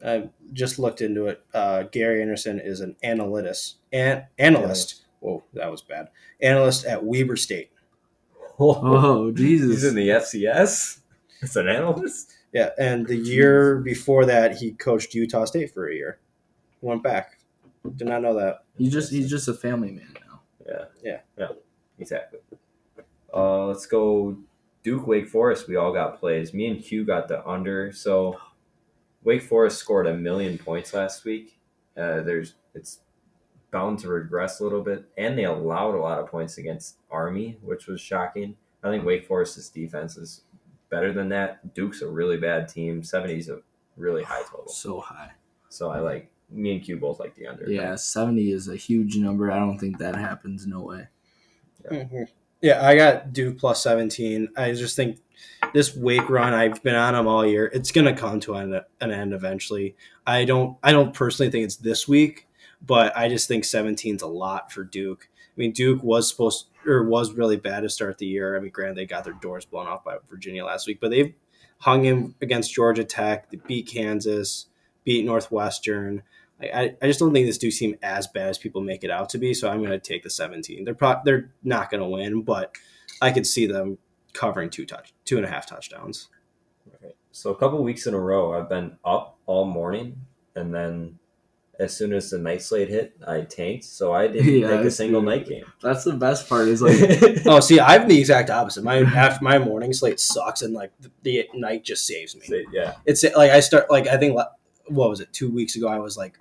[0.05, 1.43] I just looked into it.
[1.55, 5.04] Uh, Gary Anderson is an analyst, an analyst.
[5.25, 6.09] Whoa, that was bad.
[6.43, 7.71] Analyst at Weber State.
[8.57, 9.71] Oh Jesus!
[9.71, 11.01] He's in the FCS.
[11.43, 12.33] It's an analyst.
[12.53, 16.21] Yeah, and the year before that, he coached Utah State for a year.
[16.81, 17.41] Went back.
[17.97, 18.65] Did not know that.
[18.79, 20.41] He's just he's just a family man now.
[20.65, 20.85] Yeah.
[21.03, 21.19] Yeah.
[21.37, 21.49] Yeah.
[21.99, 22.39] Exactly.
[23.35, 24.37] Uh, let's go
[24.85, 25.67] Duke Wake Forest.
[25.67, 26.55] We all got plays.
[26.55, 27.93] Me and Q got the under.
[27.93, 28.39] So
[29.25, 31.59] Wake Forest scored a million points last week.
[31.97, 33.01] Uh, there's it's
[33.75, 37.59] bound to regress a little bit, and they allowed a lot of points against Army,
[37.61, 38.57] which was shocking.
[38.83, 40.43] I think Wake Forest's defense is
[40.89, 41.75] better than that.
[41.75, 43.03] Duke's a really bad team.
[43.03, 43.59] 70's a
[43.97, 44.69] really high total.
[44.69, 45.33] So high.
[45.69, 47.69] So I like me and Q both like the under.
[47.69, 49.51] Yeah, seventy is a huge number.
[49.51, 50.67] I don't think that happens.
[50.67, 51.09] No way.
[51.91, 52.29] Mhm.
[52.61, 54.49] Yeah, I got Duke plus 17.
[54.57, 55.19] I just think
[55.75, 57.67] this wake run, I've been on them all year.
[57.75, 59.97] It's gonna come to an, an end eventually.
[60.27, 62.47] I don't I don't personally think it's this week,
[62.87, 65.29] but I just think 17's a lot for Duke.
[65.33, 68.57] I mean, Duke was supposed or was really bad to start the year.
[68.57, 71.35] I mean, granted, they got their doors blown off by Virginia last week, but they've
[71.79, 74.67] hung in against Georgia Tech, they beat Kansas,
[75.05, 76.23] beat Northwestern.
[76.61, 79.29] I, I just don't think this Duke team as bad as people make it out
[79.31, 79.55] to be.
[79.55, 80.85] So I'm going to take the 17.
[80.85, 82.77] They're pro- they're not going to win, but
[83.21, 83.99] I could see them
[84.33, 86.29] covering two touch two and a half touchdowns.
[87.03, 87.17] Right.
[87.33, 90.21] So a couple weeks in a row, I've been up all morning,
[90.55, 91.19] and then
[91.79, 93.85] as soon as the night slate hit, I tanked.
[93.85, 95.27] So I didn't Yeah, take I a single see.
[95.27, 95.65] night game.
[95.83, 96.69] That's the best part.
[96.69, 98.85] Is like Oh, see, I'm the exact opposite.
[98.85, 102.47] My after my morning slate sucks, and like the, the night just saves me.
[102.47, 105.89] So, yeah, It's like I start like I think what was it two weeks ago?
[105.89, 106.39] I was like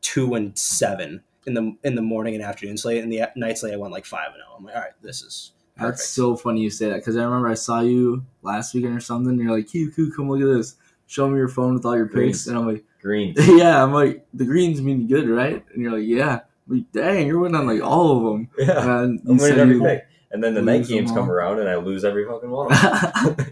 [0.00, 3.74] two and seven in the in the morning and afternoon slate, and the night slate
[3.74, 4.48] I went like five and zero.
[4.58, 5.98] I'm like, all right, this is perfect.
[5.98, 9.00] That's so funny you say that because I remember I saw you last weekend or
[9.00, 9.30] something.
[9.32, 10.76] And you're like, "Q, Q, come look at this.
[11.06, 12.28] Show me your phone with all your Green.
[12.28, 13.34] picks." And I'm like, green.
[13.38, 17.26] "Yeah." I'm like, "The greens mean good, right?" And you're like, "Yeah." I'm like, dang,
[17.26, 18.48] you're winning on like all of them.
[18.58, 20.04] Yeah, And I'm winning every you- pick.
[20.32, 22.68] And then the night games come around, and I lose every fucking one.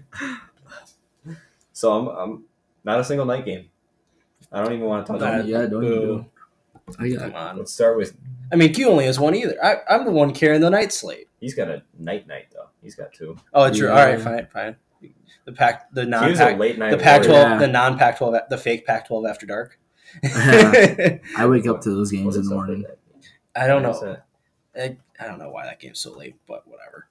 [1.72, 2.44] so I'm I'm
[2.84, 3.66] not a single night game.
[4.50, 5.46] I don't even want to talk about That- it.
[5.48, 5.86] yeah, don't Boo.
[5.88, 6.26] you?
[6.98, 7.58] I Come on.
[7.58, 8.16] Let's start with
[8.52, 9.56] I mean, Q only has one either.
[9.64, 11.28] I, I'm the one carrying the night slate.
[11.40, 12.68] he's got a night night though.
[12.82, 13.36] He's got two.
[13.54, 13.86] Oh, true.
[13.86, 13.92] Yeah.
[13.92, 14.76] All right, fine, fine.
[15.44, 17.58] The pack, the non pack the Pac twelve, Yeah.
[17.58, 19.78] the non Pac twelve, the fake Pac twelve after dark.
[20.22, 21.18] Yeah.
[21.36, 22.84] I wake up to those games in the morning.
[23.56, 24.18] I don't know.
[24.76, 27.08] I, I don't know why that game's so late, but whatever.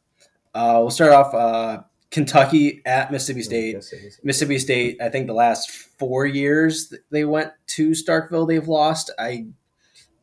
[0.54, 3.74] Uh, we'll start off uh, Kentucky at Mississippi State.
[3.74, 3.94] Yes.
[4.24, 9.12] Mississippi State, I think the last four years they went to Starkville, they've lost.
[9.20, 9.48] I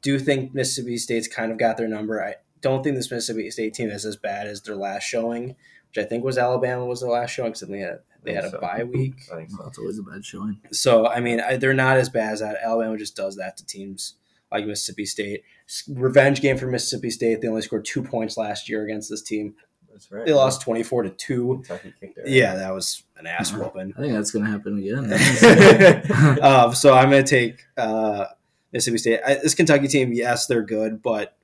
[0.03, 2.23] do think Mississippi State's kind of got their number.
[2.23, 5.57] I don't think this Mississippi State team is as bad as their last showing,
[5.89, 8.51] which I think was Alabama was the last showing because they had they had a
[8.51, 9.15] So, bye week.
[9.33, 9.63] I think so.
[9.63, 10.61] That's always a bad showing.
[10.73, 12.59] So I mean, I, they're not as bad as that.
[12.63, 14.15] Alabama just does that to teams
[14.51, 15.43] like Mississippi State.
[15.89, 17.41] Revenge game for Mississippi State.
[17.41, 19.55] They only scored two points last year against this team.
[19.91, 20.27] That's right.
[20.27, 21.63] They lost twenty four to two.
[21.67, 23.95] Kentucky kicked their Yeah, that was an ass whooping.
[23.97, 25.13] I think that's gonna happen again.
[26.43, 28.27] um, so I'm going to take uh,
[28.73, 29.21] Mississippi State.
[29.27, 31.37] I, this Kentucky team, yes, they're good, but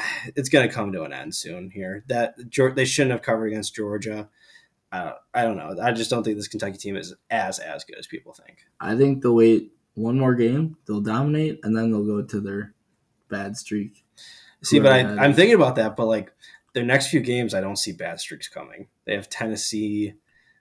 [0.36, 1.70] it's going to come to an end soon.
[1.70, 2.34] Here, that
[2.74, 4.28] they shouldn't have covered against Georgia.
[4.90, 5.74] Uh, I don't know.
[5.82, 8.58] I just don't think this Kentucky team is as as good as people think.
[8.78, 12.74] I think they'll wait one more game, they'll dominate, and then they'll go to their
[13.28, 14.04] bad streak.
[14.62, 15.96] See, but I, I'm thinking about that.
[15.96, 16.32] But like
[16.72, 18.88] their next few games, I don't see bad streaks coming.
[19.04, 20.14] They have Tennessee.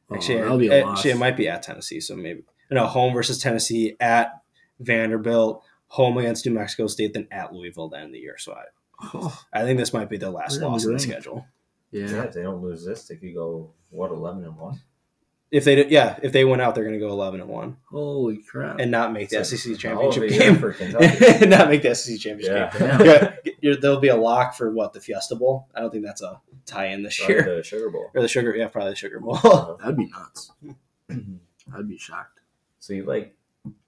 [0.10, 2.00] Oh, Actually, a actually, it might be at Tennessee.
[2.00, 4.42] So maybe no home versus Tennessee at
[4.80, 7.90] Vanderbilt, home against New Mexico State, then at Louisville.
[7.90, 8.38] Then in the year.
[8.38, 8.64] So I,
[9.14, 11.04] Oh, I think this might be their last loss in the ranked.
[11.04, 11.46] schedule.
[11.92, 12.24] Yeah, yeah.
[12.24, 14.80] if they don't lose this, they could go what eleven and one.
[15.52, 17.76] If they, do- yeah, if they win out, they're going to go eleven and one
[17.90, 18.80] Holy crap.
[18.80, 20.56] and not make the So, SEC hell championship game.
[20.58, 21.46] for Kentucky.
[21.48, 22.98] not make the SEC championship Yeah.
[23.44, 23.54] game.
[23.62, 25.68] Yeah, there'll be a lock for what the Fiesta Bowl.
[25.76, 27.56] I don't think that's a tie-in this Probably year.
[27.58, 28.10] the Sugar Bowl.
[28.16, 29.36] Or the sugar, yeah, probably the Sugar Bowl.
[29.36, 29.76] Uh-huh.
[29.82, 30.52] That'd be nuts.
[31.76, 32.40] I'd be shocked.
[32.80, 33.36] so you like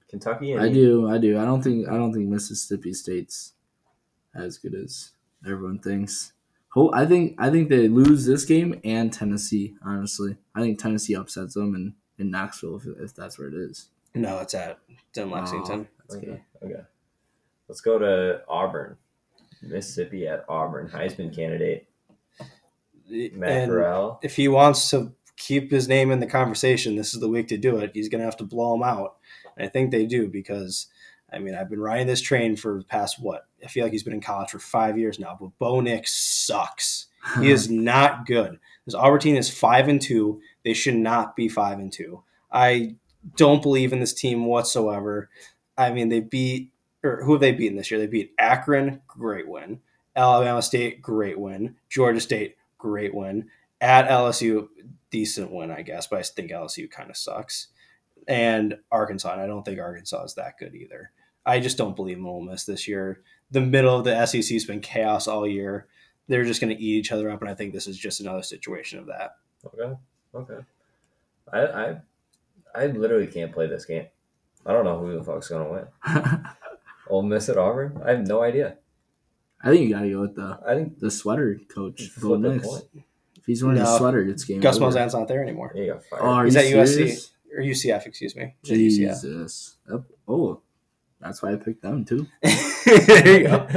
[0.10, 0.52] Kentucky?
[0.52, 1.40] And I do, I do.
[1.40, 3.54] I don't think I don't think Mississippi State's
[4.36, 5.12] as good as
[5.46, 6.34] everyone thinks.
[6.70, 9.76] Ho- I think I think they lose this game and Tennessee.
[9.86, 13.90] Honestly, I think Tennessee upsets them in, in Knoxville if, if that's where it is.
[14.16, 15.88] no, it's at it's in oh, Lexington.
[16.00, 16.42] That's Okay.
[16.64, 16.82] Okay.
[17.68, 18.98] Let's go to Auburn,
[19.62, 20.90] Mississippi at Auburn.
[20.90, 21.88] Heisman candidate
[23.10, 24.20] Matt and Corral.
[24.24, 27.58] if he wants to keep his name in the conversation, this is the week to
[27.58, 27.92] do it.
[27.94, 29.18] He's going to have to blow him out.
[29.58, 30.88] And I think they do because,
[31.32, 33.48] I mean, I've been riding this train for the past what?
[33.64, 37.08] I feel like he's been in college for five years now, but Bo Nix sucks.
[37.40, 38.60] He is not good.
[38.86, 40.42] This Auburn team is five and two.
[40.66, 42.22] They should not be five and two.
[42.52, 42.98] I
[43.38, 45.30] don't believe in this team whatsoever.
[45.78, 46.74] I mean, they beat
[47.04, 48.00] or who have they beaten this year?
[48.00, 49.82] They beat Akron, great win.
[50.16, 51.76] Alabama State, great win.
[51.90, 53.50] Georgia State, great win.
[53.82, 54.68] At LSU,
[55.10, 57.68] decent win, I guess, but I think LSU kind of sucks.
[58.28, 61.12] And Arkansas, and I don't think Arkansas is that good either.
[61.46, 63.22] I just don't believe in Ole Miss this year.
[63.54, 65.88] The middle of the SEC has been chaos all year.
[66.28, 68.42] They're just going to eat each other up, and I think this is just another
[68.44, 69.36] situation of that.
[69.66, 69.94] Okay.
[70.36, 70.66] Okay.
[71.52, 71.98] I I
[72.76, 74.08] I literally can't play this game.
[74.66, 75.86] I don't know who the fuck's gonna win.
[77.10, 78.02] Ole Miss at Auburn?
[78.06, 78.78] I have no idea.
[79.62, 82.10] I think you gotta go with the I think the sweater coach.
[82.20, 82.68] Bo flip the Nix.
[83.36, 83.94] If he's wearing No.
[83.96, 84.86] a sweater, it's game Gus over.
[84.86, 85.72] Malzahn's not there anymore.
[85.76, 86.22] Yeah, you got fired.
[86.24, 87.30] Oh, are He's you at USC.
[87.56, 88.56] Or UCF, excuse me.
[88.64, 89.22] He's at UCF.
[89.22, 89.78] Jesus.
[90.28, 90.62] Oh,
[91.24, 92.28] that's why I picked them too.
[92.86, 93.68] there you go.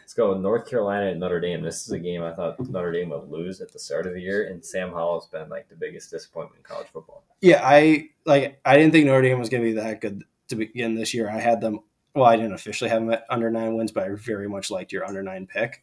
[0.00, 1.62] Let's go North Carolina at Notre Dame.
[1.62, 4.20] This is a game I thought Notre Dame would lose at the start of the
[4.20, 7.24] year, and Sam Howell's been like the biggest disappointment in college football.
[7.40, 8.60] Yeah, I like.
[8.64, 11.30] I didn't think Notre Dame was going to be that good to begin this year.
[11.30, 11.80] I had them.
[12.14, 14.92] Well, I didn't officially have them at under nine wins, but I very much liked
[14.92, 15.82] your under nine pick.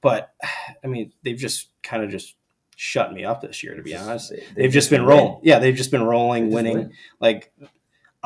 [0.00, 0.32] But
[0.84, 2.34] I mean, they've just kind of just
[2.76, 3.74] shut me up this year.
[3.74, 5.40] To be honest, They- they've just been rolling.
[5.42, 6.76] Yeah, they've just been rolling, They just winning.
[6.78, 6.92] win.
[7.20, 7.52] Like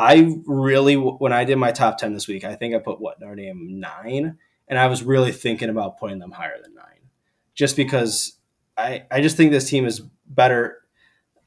[0.01, 3.21] I really, when I did my top ten this week, I think I put what
[3.21, 7.11] Notre Dame nine, and I was really thinking about putting them higher than nine,
[7.55, 8.39] just because
[8.79, 10.79] I I just think this team is better.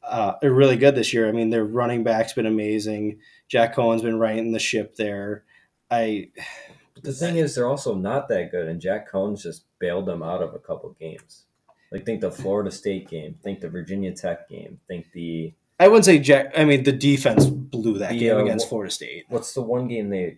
[0.03, 1.27] Uh, really good this year.
[1.27, 3.19] I mean, their running back's been amazing.
[3.47, 5.45] Jack Coan's been righting the ship there.
[5.89, 6.29] I
[7.01, 10.43] The thing is, they're also not that good, and Jack Coan's just bailed them out
[10.43, 11.45] of a couple games.
[11.91, 15.53] Like think the Florida State game, think the Virginia Tech game, think the
[15.83, 16.53] I wouldn't say Jack.
[16.57, 19.25] I mean, the defense blew that The, game uh, against wh- Florida State.
[19.29, 20.37] what's the one game they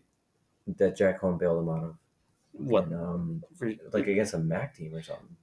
[0.77, 1.95] that Jack Coan bailed them out of?
[2.53, 2.85] What?
[2.85, 5.35] And, um, Vir- like against a MAC team or something.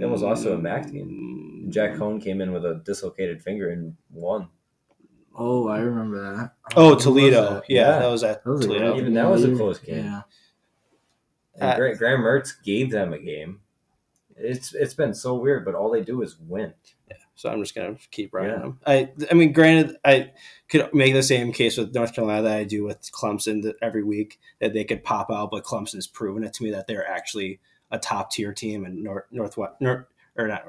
[0.00, 1.66] That was also a MAC team.
[1.70, 4.48] Jack Coan came in with a dislocated finger and won.
[5.34, 6.52] Oh, I remember that.
[6.76, 7.54] Oh, Who was Toledo.
[7.54, 7.64] that?
[7.68, 7.98] Yeah, Yeah.
[8.00, 8.92] that was at That was Toledo.
[8.92, 10.04] great Even that was a close game.
[10.04, 10.22] Yeah.
[11.58, 13.60] And Graham Mertz gave them a game.
[14.36, 16.74] It's it's been so weird, but all they do is win.
[17.42, 18.58] So I'm just gonna keep riding Yeah.
[18.60, 18.78] them.
[18.86, 20.30] I I mean, granted, I
[20.68, 24.38] could make the same case with North Carolina that I do with Clemson every week
[24.60, 27.58] that they could pop out, but Clemson has proven it to me that they're actually
[27.90, 30.62] a top tier team, and North Northwest North or not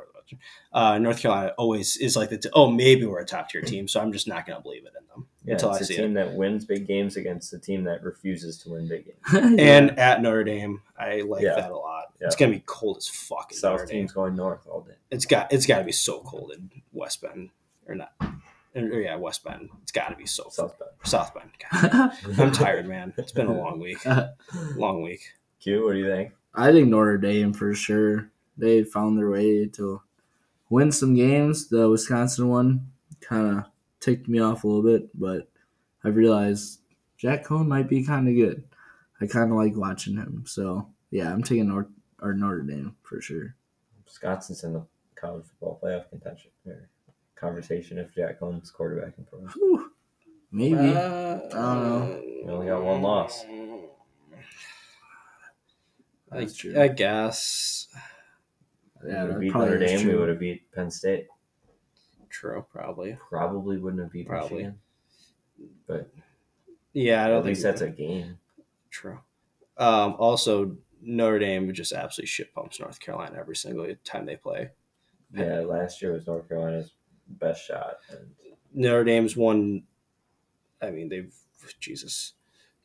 [0.71, 3.87] uh, North Carolina always is like the t- oh maybe we're a top tier team,
[3.87, 6.13] so I'm just not gonna believe it in them Yeah, until I it's a team
[6.15, 9.55] that wins big games against a team that refuses to win big games.
[9.59, 11.55] And at Notre Dame, I like Yeah.
[11.55, 12.05] that a lot.
[12.19, 12.27] Yeah.
[12.27, 13.51] It's gonna be cold as fuck.
[13.51, 13.99] in Notre South Dame.
[13.99, 14.95] team's going north all day.
[15.11, 17.49] It's got it's got to be so cold in West Bend
[17.87, 18.13] or not.
[18.75, 19.69] Or yeah, West Bend.
[19.83, 20.89] It's got to be so South Bend.
[21.03, 21.51] South Bend.
[21.71, 23.13] God, I'm tired, man.
[23.17, 24.03] It's been a long week.
[24.75, 25.21] Long week.
[25.59, 26.31] Q, what do you think?
[26.55, 28.29] I think Notre Dame for sure.
[28.57, 30.01] They found their way to
[30.73, 31.69] win some games.
[31.69, 33.65] The Wisconsin one kind of
[33.99, 35.47] ticked me off a little bit, but
[36.03, 36.79] I've realized
[37.15, 38.63] Jack Coan might be kind of good.
[39.21, 40.45] I kind of like watching him.
[40.47, 41.85] So yeah, I'm taking North
[42.19, 43.55] or Notre Dame for sure.
[44.03, 44.83] Wisconsin's in the
[45.15, 46.89] college football playoff contention or
[47.35, 49.91] conversation if Jack Coan's quarterbacking for them.
[50.51, 50.75] Maybe.
[50.75, 52.21] Uh, I don't know.
[52.45, 53.45] We only got one loss.
[56.31, 56.79] I, true.
[56.79, 57.87] I guess.
[59.07, 61.27] Yeah, we that beat Notre is Dame, we would have beat Penn State.
[62.29, 63.17] True, probably.
[63.29, 64.57] Probably wouldn't have beat Probably.
[64.63, 64.79] Michigan.
[65.87, 66.09] But
[66.93, 68.37] Yeah, I don't at think least that's a game.
[68.89, 69.19] true.
[69.77, 74.69] Um, also, Notre Dame just absolutely shit pumps North Carolina every single time they play.
[75.35, 76.91] Yeah, last year was North Carolina's
[77.27, 77.97] best shot.
[78.09, 78.27] And
[78.73, 79.83] Notre Dame's won.
[80.81, 81.33] I mean, they've
[81.79, 82.33] Jesus.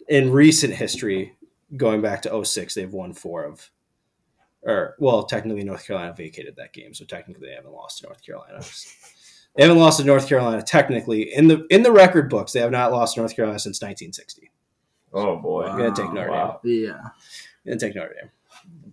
[0.09, 1.37] In recent history,
[1.77, 3.71] going back to 06, they've won four of,
[4.63, 8.25] or well, technically North Carolina vacated that game, so technically they haven't lost to North
[8.25, 8.61] Carolina.
[9.57, 12.53] They haven't lost to North Carolina technically in the in the record books.
[12.53, 14.51] They have not lost to North Carolina since 1960.
[15.15, 15.65] oh boy.
[15.65, 16.61] I'm gonna take Notre Wow.
[16.65, 16.93] Yeah.
[16.93, 17.01] Dame.
[17.67, 18.31] Gonna take Notre Dame.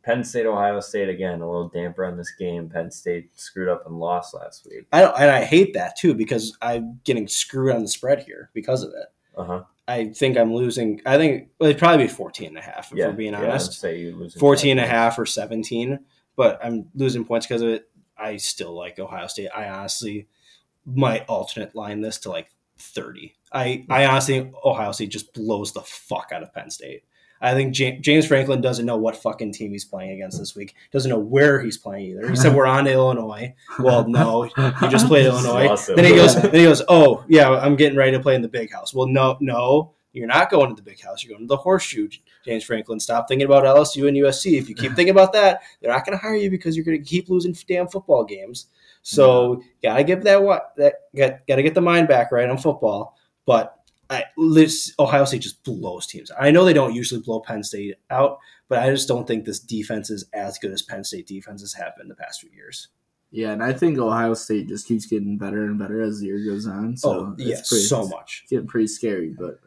[0.01, 2.69] Penn State, Ohio State again, a little damper on this game.
[2.69, 4.85] Penn State screwed up and lost last week.
[4.91, 8.51] I don't, and I hate that too because I'm getting screwed on the spread here
[8.53, 9.07] because of it.
[9.35, 9.63] Uh huh.
[9.87, 11.01] I think I'm losing.
[11.05, 13.43] I think well, it'd probably be 14 and a half if Yeah, we're being yeah,
[13.43, 13.73] honest.
[13.73, 15.99] say you lose 14 and a half or 17,
[16.35, 17.89] but I'm losing points because of it.
[18.17, 19.49] I still like Ohio State.
[19.55, 20.27] I honestly
[20.85, 23.35] might alternate line this to like 30.
[23.51, 24.09] I, I mm.
[24.09, 27.03] honestly think Ohio State just blows the fuck out of Penn State.
[27.45, 30.75] I think Ja- James Franklin doesn't know what fucking team he's playing against this week.
[30.91, 32.29] Doesn't know where he's playing either.
[32.29, 33.53] He said we're on to Illinois.
[33.79, 35.73] Well, no, he just played Illinois.
[35.89, 35.95] It.
[35.95, 36.35] Then he goes.
[36.35, 36.81] Then he goes.
[36.87, 38.93] Oh yeah, I'm getting ready to play in the big house.
[38.93, 41.23] Well, no, no, you're not going to the big house.
[41.23, 42.09] You're going to the horseshoe.
[42.43, 44.57] James Franklin, stop thinking about LSU and USC.
[44.57, 46.97] If you keep thinking about that, they're not going to hire you because you're going
[46.97, 48.67] to keep losing damn football games.
[49.03, 52.57] So gotta give that what that got got to get the mind back right on
[52.57, 53.15] football.
[53.45, 53.77] But
[54.09, 56.31] I, this, Ohio State just blows teams.
[56.39, 58.37] I know they don't usually blow Penn State out,
[58.67, 61.95] but I just don't think this defense is as good as Penn State defenses have
[61.97, 62.89] been the past few years.
[63.31, 66.43] Yeah, and I think Ohio State just keeps getting better and better as the year
[66.45, 66.95] goes on.
[66.97, 68.41] So oh it's yeah, pretty- so much.
[68.43, 69.59] it's getting pretty scary, but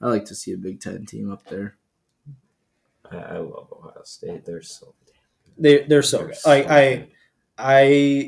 [0.00, 1.76] I like to see a Big Ten team up there.
[3.10, 4.44] I, I love Ohio State.
[4.44, 4.94] They're so
[5.58, 6.36] They they're so they're good.
[6.36, 7.08] so I I good.
[7.58, 7.82] I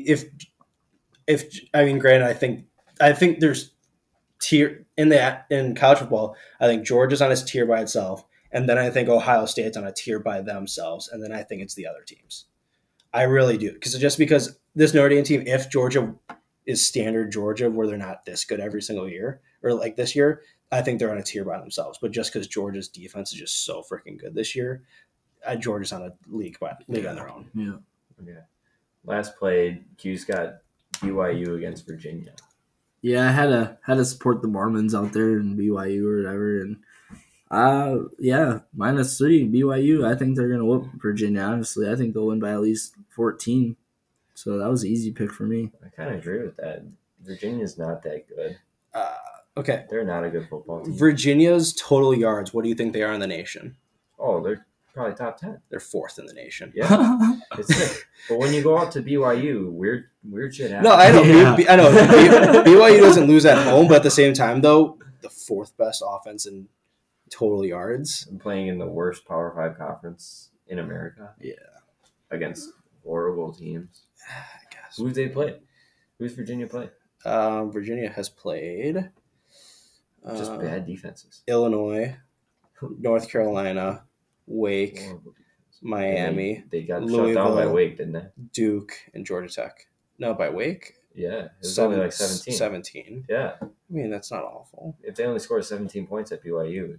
[0.05, 0.25] if
[1.27, 2.65] if I mean, granted, I think
[3.01, 3.71] I think there's
[4.45, 6.35] tier in that in college football.
[6.59, 9.85] I think Georgia's on its tier by itself, and then I think Ohio State's on
[9.85, 12.45] a tier by themselves, and then I think it's the other teams.
[13.13, 16.13] I really do because just because this Notre Dame team, if Georgia
[16.65, 20.41] is standard Georgia, where they're not this good every single year, or like this year,
[20.71, 21.97] I think they're on a tier by themselves.
[22.01, 24.83] But just because Georgia's defense is just so freaking good this year,
[25.45, 27.49] uh, Georgia's on a league, but league on their own.
[27.55, 27.77] Yeah.
[28.21, 28.39] Okay.
[29.05, 30.57] Last play, Q's got
[30.95, 32.33] BYU against Virginia.
[33.05, 36.61] Yeah, I had to had to support the Mormons out there in BYU or whatever,
[36.61, 36.77] and
[37.51, 40.03] uh yeah, minus three BYU.
[40.03, 41.41] I think they're gonna whoop Virginia.
[41.41, 43.75] Honestly, I think they'll win by at least fourteen.
[44.33, 45.71] So that was an easy pick for me.
[45.85, 46.83] I kind of agree with that.
[47.23, 48.57] Virginia's not that good.
[48.91, 49.13] Uh,
[49.55, 50.97] okay, They're not a good football team.
[50.97, 52.55] Virginia's total yards.
[52.55, 53.77] What do you think they are in the nation?
[54.17, 54.65] oh, they're
[54.95, 55.61] probably top ten.
[55.69, 56.71] They're fourth in the nation.
[56.75, 58.05] Yeah, it's sick.
[58.27, 60.89] But when you go out to BYU, weird, weird shit happens.
[60.89, 61.21] No, I know.
[61.21, 61.55] Yeah.
[61.55, 61.91] B- I know.
[62.63, 66.45] BYU doesn't lose at home, but at the same time, though, the fourth best offense
[66.47, 66.67] in
[67.29, 68.25] total yards.
[68.29, 71.33] I'm playing in the worst Power Five conference in America.
[71.39, 71.53] Yeah.
[72.31, 72.69] against
[73.03, 74.03] horrible teams.
[74.29, 74.97] I guess.
[74.97, 75.59] Who's they play?
[76.17, 76.89] Who's Virginia play?
[77.25, 79.09] Um, Virginia has played
[80.37, 81.41] Just uh, bad defenses.
[81.47, 82.15] Illinois,
[82.99, 84.03] North Carolina,
[84.47, 84.99] Wake.
[85.81, 88.25] Miami, They, they got shut down by Wake, didn't they?
[88.53, 89.87] Duke, and Georgia Tech.
[90.17, 90.93] No, by Wake.
[91.13, 92.53] Yeah, it was Seven- only like 17.
[92.53, 93.25] 17.
[93.29, 94.97] Yeah, I mean, that's not awful.
[95.03, 96.97] if they only score 17 points at BYU,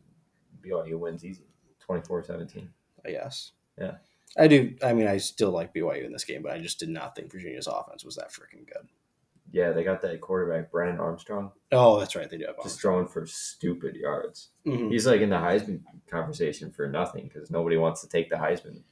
[0.65, 1.45] BYU wins easy,
[1.89, 2.69] 24-17.
[3.05, 3.53] I guess.
[3.79, 3.97] Yeah.
[4.39, 4.75] I do.
[4.83, 7.33] I mean, I still like BYU in this game, but I just did not think
[7.33, 8.89] Virginia's offense was that freaking good.
[9.53, 12.29] Yeah, they got that quarterback Brennan Armstrong Oh, that's right.
[12.29, 14.51] They do have just throwing for stupid yards.
[14.67, 14.91] Mhm.
[14.91, 18.83] He's like in the Heisman conversation for nothing because nobody wants to take the Heisman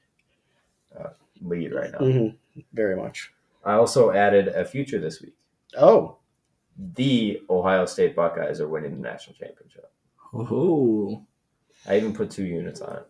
[0.98, 1.10] uh,
[1.42, 1.98] lead right now.
[1.98, 2.36] Mhm.
[2.72, 3.32] Very much.
[3.64, 5.34] I also added a future this week.
[5.76, 6.18] Oh,
[6.76, 9.90] The Ohio State Buckeyes are winning the national championship.
[10.32, 11.24] Oh,
[11.86, 13.06] I even put two units on it.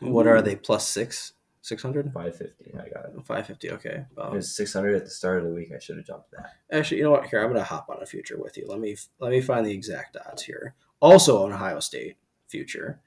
[0.00, 0.56] what are they?
[0.56, 1.32] Plus six?
[1.66, 2.12] 600?
[2.12, 2.74] 550.
[2.74, 3.14] I got it.
[3.16, 3.70] 550.
[3.72, 4.04] Okay.
[4.16, 5.72] It was 600 at the start of the week.
[5.74, 6.52] I should have jumped that.
[6.70, 7.26] actually, you know what?
[7.26, 8.66] Here, I'm going to hop on a future with you.
[8.68, 10.76] Let me let me find the exact odds here.
[11.00, 13.00] Also on Ohio State future.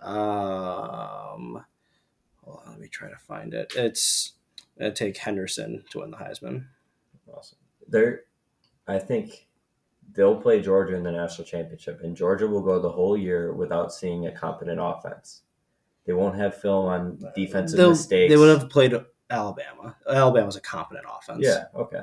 [0.00, 1.62] Um,
[2.42, 3.74] hold on, let me try to find it.
[3.76, 4.32] It's
[4.78, 6.64] going to take Henderson to win the Heisman.
[7.30, 7.58] Awesome.
[7.86, 8.22] They're,
[8.86, 9.48] I think
[10.14, 13.92] they'll play Georgia in the national championship, and Georgia will go the whole year without
[13.92, 15.42] seeing a competent offense.
[16.08, 18.32] They won't have film on defensive They'll- mistakes.
[18.32, 18.94] They would have played
[19.30, 19.94] Alabama.
[20.08, 21.40] Alabama's a competent offense.
[21.44, 22.00] Yeah, okay.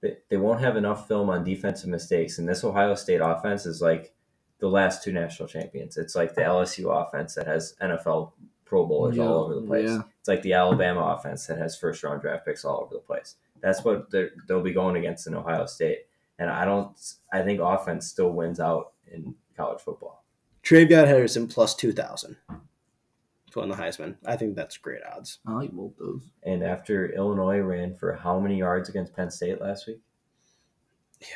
[0.00, 3.80] They, they won't have enough film on defensive mistakes, and this Ohio State offense is
[3.80, 4.12] like
[4.58, 5.96] the last two national champions.
[5.96, 8.32] It's like the LSU offense that has NFL
[8.64, 9.88] Pro Bowlers Yeah, all over the place.
[9.88, 10.00] yeah.
[10.18, 13.36] It's like the Alabama offense that has first round draft picks all over the place.
[13.60, 16.06] That's what they'll be going against in Ohio State,
[16.40, 16.90] and I don't.
[17.32, 20.24] I think offense still wins out in college football.
[20.64, 22.36] TreVeyon Henderson plus 2,000
[23.56, 24.16] to win the Heisman.
[24.24, 25.38] I think that's great odds.
[25.46, 26.22] I like both those.
[26.42, 30.00] And after Illinois ran for how many yards against Penn State last week?
[31.20, 31.26] Yeah.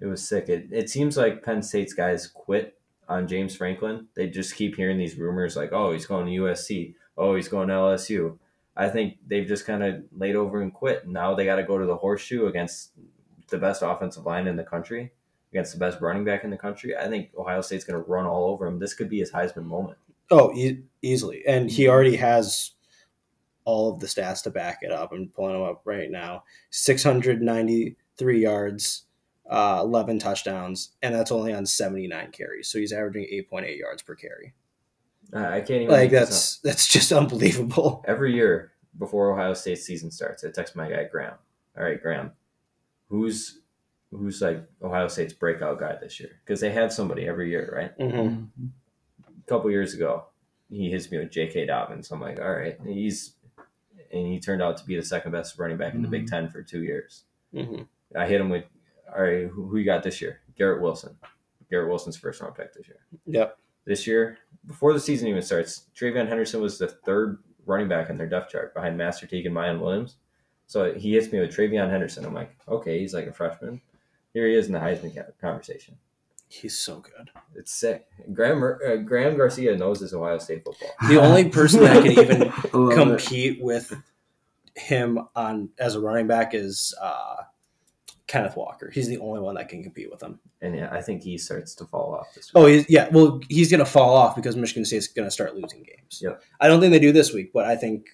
[0.00, 0.48] It was sick.
[0.48, 2.78] It, it seems like Penn State's guys quit
[3.08, 4.06] on James Franklin.
[4.14, 6.94] They just keep hearing these rumors like, oh, he's going to USC.
[7.18, 8.38] Oh, he's going to LSU.
[8.76, 11.06] I think they've just kind of laid over and quit.
[11.06, 12.92] Now they got to go to the horseshoe against
[13.48, 15.12] the best offensive line in the country,
[15.52, 16.96] against the best running back in the country.
[16.96, 18.78] I think Ohio State's going to run all over him.
[18.78, 19.98] This could be his Heisman moment.
[20.30, 21.42] Oh, e- easily.
[21.46, 22.72] And he already has
[23.64, 25.12] all of the stats to back it up.
[25.12, 29.04] I'm pulling them up right now 693 yards,
[29.48, 32.68] uh, 11 touchdowns, and that's only on 79 carries.
[32.68, 34.54] So he's averaging 8.8 yards per carry.
[35.32, 36.28] I I can't even Like, make this up.
[36.30, 38.04] that's that's just unbelievable.
[38.06, 41.34] every year before Ohio State season starts, I text my guy Graham.
[41.78, 42.32] All right, Graham,
[43.08, 43.60] who's
[44.10, 46.30] who's like Ohio State's breakout guy this year?
[46.44, 47.92] Because they have somebody every year, right?
[48.10, 48.79] hmm A
[49.50, 50.24] couple years ago,
[50.70, 51.66] he hits me with J.K.
[51.66, 52.10] Dobbins.
[52.10, 53.34] I'm like, all right, he's
[54.12, 56.48] and he turned out to be the second best running back in the Big Ten
[56.48, 57.24] for two years.
[57.54, 57.82] hmm
[58.16, 58.64] I hit him with,
[59.14, 60.40] all right, who, who you got this year?
[60.58, 61.16] Garrett Wilson.
[61.70, 62.98] Garrett Wilson's first round pick this year.
[63.26, 63.56] Yep.
[63.84, 68.18] This year, before the season even starts, TreVeyon Henderson was the third running back in
[68.18, 70.16] their depth chart behind Master Teague and Miyan Williams.
[70.66, 72.24] So he hits me with TreVeyon Henderson.
[72.24, 73.80] I'm like, okay, he's like a freshman.
[74.34, 75.96] Here he is in the Heisman conversation.
[76.52, 77.30] He's so good.
[77.54, 78.08] It's sick.
[78.32, 80.90] Graham uh, Graham Garcia knows his Ohio State football.
[81.08, 82.40] The only person that can even
[82.72, 82.94] love it.
[82.96, 83.94] compete with
[84.74, 87.36] him on as a running back is uh,
[88.26, 88.90] Kenneth Walker.
[88.90, 90.40] He's the only one that can compete with him.
[90.60, 92.60] And yeah, I think he starts to fall off this week.
[92.60, 93.08] Oh, he's, yeah.
[93.12, 96.20] Well, he's going to fall off because Michigan State's going to start losing games.
[96.20, 96.42] Yep.
[96.60, 98.06] I don't think they do this week, but I think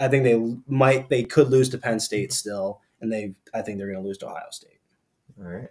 [0.00, 1.10] I think they might.
[1.10, 3.34] They could lose to Penn State still, and they.
[3.52, 4.80] I think they're going to lose to Ohio State.
[5.38, 5.68] All right.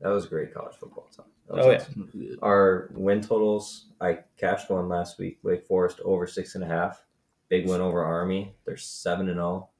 [0.00, 2.34] That was great college football was Oh, yeah.
[2.42, 5.38] Our win totals, I cashed one last week.
[5.42, 7.02] Wake Forest over six and a half.
[7.48, 8.54] Big win over Army.
[8.66, 9.70] They're seven and zero.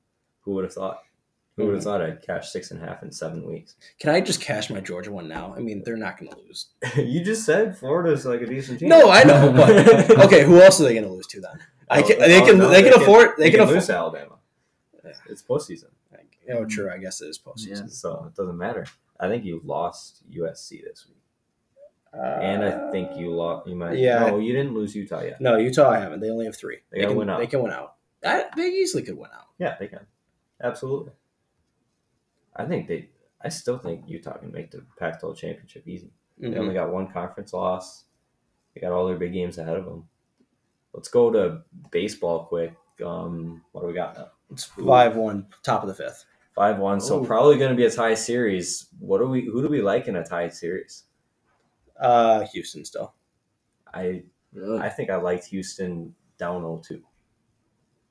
[0.43, 1.03] Who would have thought?
[1.57, 1.91] Who would have mm-hmm.
[1.91, 3.75] thought I'd cash six and a half in seven weeks?
[3.99, 5.53] Can I just cash my Georgia one now?
[5.57, 6.69] I mean, they're not going to lose.
[6.97, 8.89] you just said Florida's like a decent team.
[8.89, 10.45] No, I know, but okay.
[10.45, 11.59] Who else are they going to lose to then?
[11.91, 12.59] I oh, can, oh, they Oh, can.
[12.59, 13.31] no, they can afford.
[13.39, 13.75] They, can, afford.
[13.75, 14.37] lose to Alabama.
[15.29, 15.91] It's postseason,
[16.51, 16.91] Oh, true.
[16.91, 17.91] I guess it is postseason.
[17.91, 18.87] so it doesn't matter.
[19.21, 21.23] I think you lost USC this week,
[22.13, 23.67] and I think you lost.
[23.69, 23.99] You might.
[23.99, 24.27] yeah.
[24.27, 25.41] No, you didn't lose Utah yet.
[25.41, 26.21] No, Utah I haven't.
[26.21, 26.79] They only have three.
[26.91, 27.39] They gotta can, win out.
[27.41, 27.95] They can win out.
[28.25, 29.47] I, they easily could win out.
[29.59, 30.07] Yeah, they can.
[30.63, 31.13] Absolutely.
[32.57, 33.11] I think they.
[33.43, 36.11] I still think Utah can make the Pac-12 championship easy.
[36.39, 36.57] They Mhm.
[36.59, 38.05] only got one conference loss.
[38.75, 40.09] They got all their big games ahead of them.
[40.93, 41.63] Let's go to
[41.93, 42.75] baseball quick.
[43.05, 44.29] Um, what do we got now?
[44.51, 46.25] It's five one, top of the fifth.
[46.59, 47.01] Five one.
[47.01, 47.27] So Ooh.
[47.27, 48.89] probably going to be a tie series.
[48.99, 49.45] What do we?
[49.45, 51.05] Who do we like in a tie series?
[52.01, 53.15] Uh, Houston still.
[53.95, 54.81] I Really?
[54.81, 57.01] I think I liked Houston down 0-2.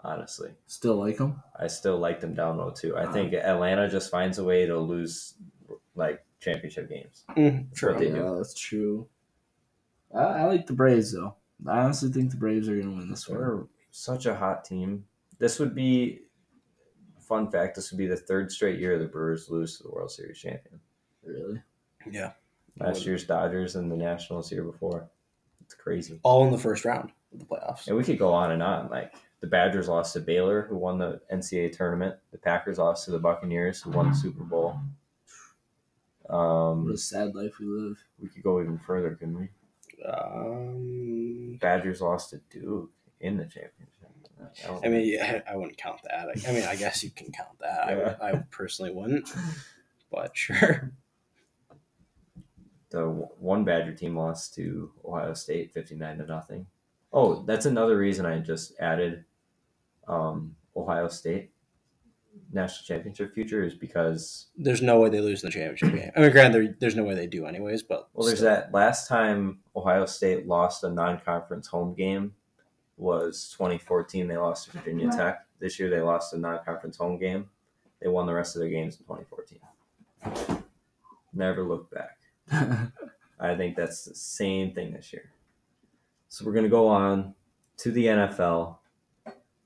[0.02, 1.42] Honestly, Still like them?
[1.60, 2.96] I still like them down 0-2.
[2.96, 5.34] I think Atlanta just finds a way to lose
[5.96, 7.26] like championship games.
[7.36, 8.16] Mm, That's what they do.
[8.16, 9.08] Yeah, that's true.
[10.16, 11.36] I, I like the Braves though.
[11.68, 13.40] I honestly think the Braves are gonna win this one.
[13.40, 15.06] They're such a hot team.
[15.40, 16.22] This would be
[17.28, 17.76] fun fact.
[17.76, 20.80] This would be the third straight year the Brewers lose to the World Series champion.
[21.24, 21.62] Really?
[22.12, 22.32] Yeah.
[22.80, 25.10] Last year's Dodgers and the Nationals year before.
[25.62, 26.20] It's crazy.
[26.24, 27.88] All in the first round of the playoffs.
[27.88, 28.90] And we could go on and on.
[28.90, 32.16] Like the Badgers lost to Baylor, who won the NCAA tournament.
[32.32, 34.80] The Packers lost to the Buccaneers, who won the Super Bowl.
[36.30, 37.98] Um, What a sad life we live.
[38.20, 39.50] we could go even further, couldn't we?
[40.06, 43.97] Um, Badgers lost to Duke in the championship.
[44.42, 46.28] I I mean, yeah, I wouldn't count that.
[46.28, 47.88] I, I mean, I guess you can count that.
[47.90, 48.16] Yeah.
[48.22, 49.30] I, I personally wouldn't,
[50.12, 50.92] but sure.
[52.90, 53.06] the
[53.40, 56.68] one Badger team lost to Ohio State fifty nine to nothing.
[57.12, 59.26] Oh, that's another reason I just added
[60.08, 61.52] um, Ohio State
[62.52, 66.12] national championship future is because There's no way they lose in the championship game.
[66.16, 68.50] I mean, granted, there's no way they do anyways, but well, there's still.
[68.50, 72.34] that last time Ohio State lost a non conference home game
[72.98, 74.28] was 2014.
[74.28, 75.46] They lost to Virginia Tech.
[75.60, 77.50] This year they lost a non conference home game.
[78.02, 80.64] They won the rest of their games in 2014.
[81.34, 82.18] Never looked back.
[83.40, 85.32] I think that's the same thing this year.
[86.30, 87.34] So we're gonna go on
[87.78, 88.78] to the NFL.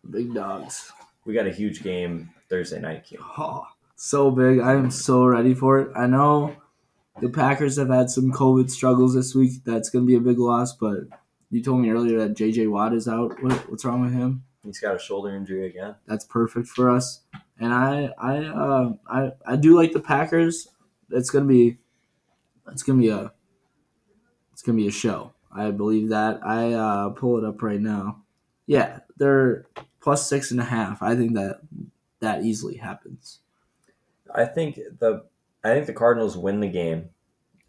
[0.10, 0.92] Big dogs.
[1.26, 3.06] We got a huge game Thursday night.
[3.06, 3.20] Q.
[3.38, 3.66] Oh,
[3.96, 4.60] so big.
[4.60, 5.92] I am so ready for it.
[5.96, 6.56] I know
[7.22, 9.64] the Packers have had some COVID struggles this week.
[9.64, 11.02] That's going to be a big loss, but
[11.52, 13.42] you told me earlier that JJ Watt is out.
[13.44, 14.44] What, what's wrong with him?
[14.64, 15.96] He's got a shoulder injury again.
[16.08, 17.22] That's perfect for us.
[17.60, 20.68] And I I uh, I I do like the Packers.
[21.10, 21.78] It's going to be
[22.72, 23.32] it's to be a
[24.54, 25.34] it's to be a show.
[25.52, 26.40] I believe that.
[26.46, 28.24] I uh, pull it up right now.
[28.66, 29.66] Yeah, they're
[30.00, 31.02] plus six and a half.
[31.02, 31.62] I think that
[32.22, 33.40] that easily happens.
[34.34, 35.26] I think the
[35.64, 37.10] I think the Cardinals win the game.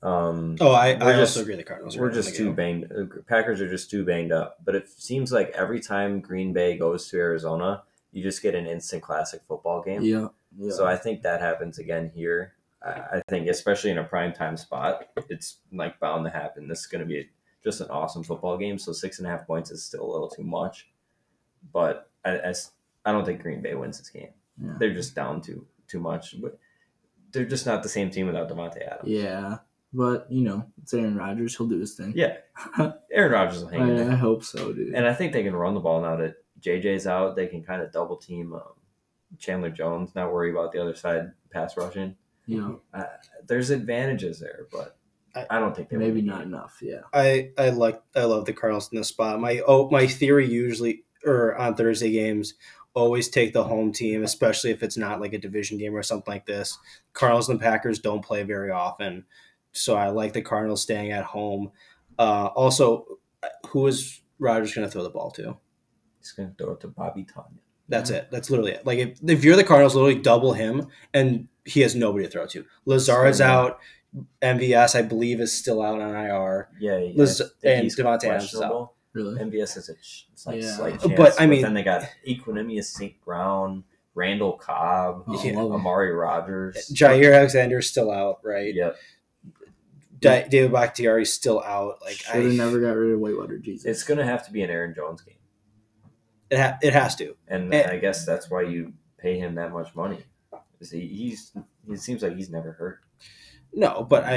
[0.03, 1.57] Um, Oh, I, I just- also agree.
[1.57, 1.97] The Cardinals.
[1.97, 2.55] we're just too game.
[2.55, 2.93] banged.
[2.93, 4.59] uh, Packers are just too banged up.
[4.65, 8.67] But it seems like every time Green Bay goes to Arizona, you just get an
[8.67, 10.03] instant classic football game.
[10.03, 10.29] Yeah.
[10.59, 10.73] yeah.
[10.73, 12.55] So I think that happens again here.
[12.85, 16.67] I, I think, especially in a prime time spot, it's like bound to happen.
[16.69, 17.29] This is going to be
[17.63, 18.79] just an awesome football game.
[18.79, 20.89] So six and a half points is still a little too much,
[21.73, 22.53] but I,
[23.05, 24.31] I don't think Green Bay wins this game.
[24.61, 24.75] Yeah.
[24.79, 26.41] They're just down too too much.
[26.41, 26.59] But
[27.31, 29.09] they're just not the same team without Davante Adams.
[29.09, 29.59] Yeah,
[29.93, 31.57] but you know, it's Aaron Rodgers.
[31.57, 32.13] He'll do his thing.
[32.17, 32.37] Yeah,
[33.13, 34.95] Aaron Rodgers will hang in I, I hope so, dude.
[34.95, 37.37] and I think they can run the ball now that JJ's out.
[37.37, 38.63] They can kind of double team um,
[39.39, 40.15] Chandler Jones.
[40.15, 42.17] Not worry about the other side pass rushing.
[42.47, 43.05] you know, uh,
[43.47, 44.97] there's advantages there, but
[45.35, 46.79] I- I don't think they maybe the not enough.
[46.83, 47.01] Yeah.
[47.13, 49.41] I I like I love the Cardinals in this spot.
[49.41, 52.55] My oh my theory usually or on Thursday games
[52.95, 56.31] always take the home team, especially if it's not like a division game or something
[56.31, 56.79] like this.
[57.15, 59.25] Cardinals and Packers don't play very often,
[59.73, 61.71] so I like the Cardinals staying at home.
[62.19, 63.19] Uh, also,
[63.69, 65.57] who is Rodgers going to throw the ball to?
[66.21, 67.59] He's going to throw it to Bobby Tonyan.
[67.89, 68.29] That's it.
[68.31, 68.87] That's literally it.
[68.87, 72.47] Like if, if you're the Cardinals, literally double him, and he has nobody to throw
[72.47, 72.65] to.
[72.87, 73.79] Lazard's So, out.
[74.43, 76.69] MVS, I believe, is still out on IR.
[76.79, 78.95] Yeah, yeah Liz- and he's Davante Adams is questionable.
[79.15, 79.41] Really.
[79.41, 79.93] MVS is a
[80.33, 80.77] it's like Yeah.
[80.77, 81.41] slight But.
[81.41, 83.15] I mean- then they got Equanimeous St.
[83.25, 85.57] Brown, Randall Cobb, Oh, Yeah.
[85.59, 86.91] Amari Rodgers.
[86.95, 88.75] Jaire Alexander is still out, right?
[88.75, 88.97] Yep.
[90.23, 91.99] Da- David Bakhtiari is still out.
[92.03, 93.85] Like I, Should have never got rid of Whitewater Jesus.
[93.87, 95.37] It's going to have to be an Aaron Jones game.
[96.51, 97.37] it, ha- it has to.
[97.49, 97.89] And Eh.
[97.91, 100.25] I guess that's why you pay him that much money.
[100.91, 101.53] He, he's
[101.89, 103.01] It seems like he's never hurt.
[103.73, 104.31] No, but I,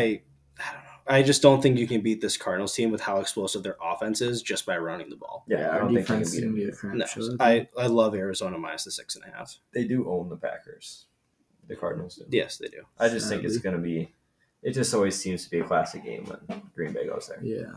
[0.60, 0.90] I don't know.
[1.08, 4.22] I just don't think you can beat this Cardinals team with how explosive their offense
[4.22, 5.44] is just by running the ball.
[5.48, 6.96] Yeah, I don't think they can beat is be either.
[6.96, 7.36] No, show.
[7.40, 9.56] I, I love Arizona minus the six and a half.
[9.74, 11.06] They do own the Packers.
[11.68, 12.26] The Cardinals do.
[12.30, 12.84] Yes, they do.
[12.98, 14.14] I just think it's going to be.
[14.66, 17.40] It just always seems to be a classic game when Green Bay goes there.
[17.42, 17.72] Yeah.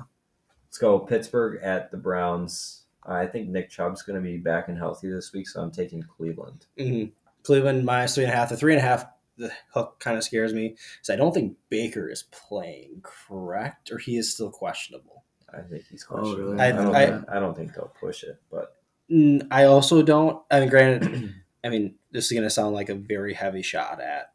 [0.67, 2.83] Let's go Pittsburgh at the Browns.
[3.07, 6.03] I think Nick Chubb's going to be back and healthy this week, so I'm taking
[6.03, 6.67] Cleveland.
[6.79, 7.05] hmm
[7.45, 8.49] Cleveland minus three and a half.
[8.49, 11.57] The three and a half, the hook kind of scares me because I don't think
[11.71, 15.25] Baker is playing correct, or he is still questionable.
[15.55, 16.53] I think he's Oh, questionable.
[16.53, 16.61] really?
[16.61, 18.75] I, I- don't I- think, I don't think they'll push it, but
[19.11, 20.43] Mm, I also don't.
[20.51, 21.33] I mean, granted,
[21.65, 24.33] I mean this is going to sound like a very heavy shot at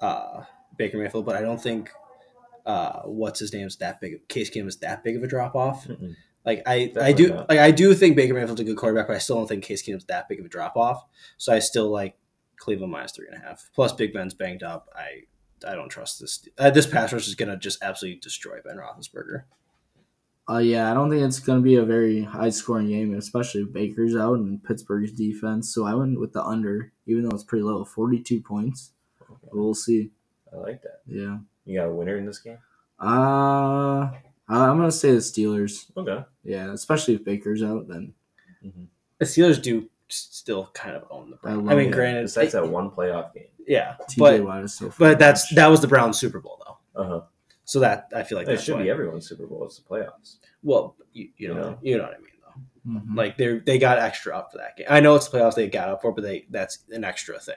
[0.00, 0.42] uh,
[0.76, 1.90] Baker Mayfield, but I don't think
[2.66, 4.26] uh, what's his name's that big.
[4.28, 5.86] Case Keenum is that big of a drop off.
[6.44, 7.48] Like I, I do, not.
[7.48, 9.82] like I do think Baker Mayfield's a good quarterback, but I still don't think Case
[9.82, 11.04] Keenum's that big of a drop off.
[11.38, 12.16] So I still like
[12.56, 13.70] Cleveland minus three and a half.
[13.74, 14.88] Plus, Big Ben's banged up.
[14.94, 15.22] I,
[15.68, 16.48] I don't trust this.
[16.58, 19.44] Uh, this pass rush is going to just absolutely destroy Ben Roethlisberger.
[20.50, 23.62] Uh, yeah, I don't think it's going to be a very high scoring game, especially
[23.62, 25.72] if Baker's out and Pittsburgh's defense.
[25.72, 28.92] So I went with the under, even though it's pretty low 42 points.
[29.18, 30.10] But we'll see.
[30.52, 31.00] I like that.
[31.06, 31.38] Yeah.
[31.64, 32.58] You got a winner in this game?
[33.00, 34.10] Uh,
[34.48, 35.86] I'm going to say the Steelers.
[35.96, 36.24] Okay.
[36.44, 38.12] Yeah, especially if Baker's out, then
[39.18, 41.60] The Steelers do still kind of own the Browns.
[41.60, 41.92] I, love mean, it.
[41.92, 43.44] granted, Besides that one playoff game.
[43.66, 47.00] yeah, TJ but Watt is so but that's that was the Browns Super Bowl though.
[47.02, 47.20] Uh huh.
[47.64, 49.64] So that I feel like It should why- be everyone's Super Bowl.
[49.64, 50.36] It's the playoffs.
[50.62, 51.78] Well, you, you know, You know?
[51.82, 53.00] you know what I mean though.
[53.00, 53.16] Mhm.
[53.16, 54.86] Like they they got extra up for that game.
[54.90, 57.54] I know it's the playoffs they got up for, but they that's an extra thing.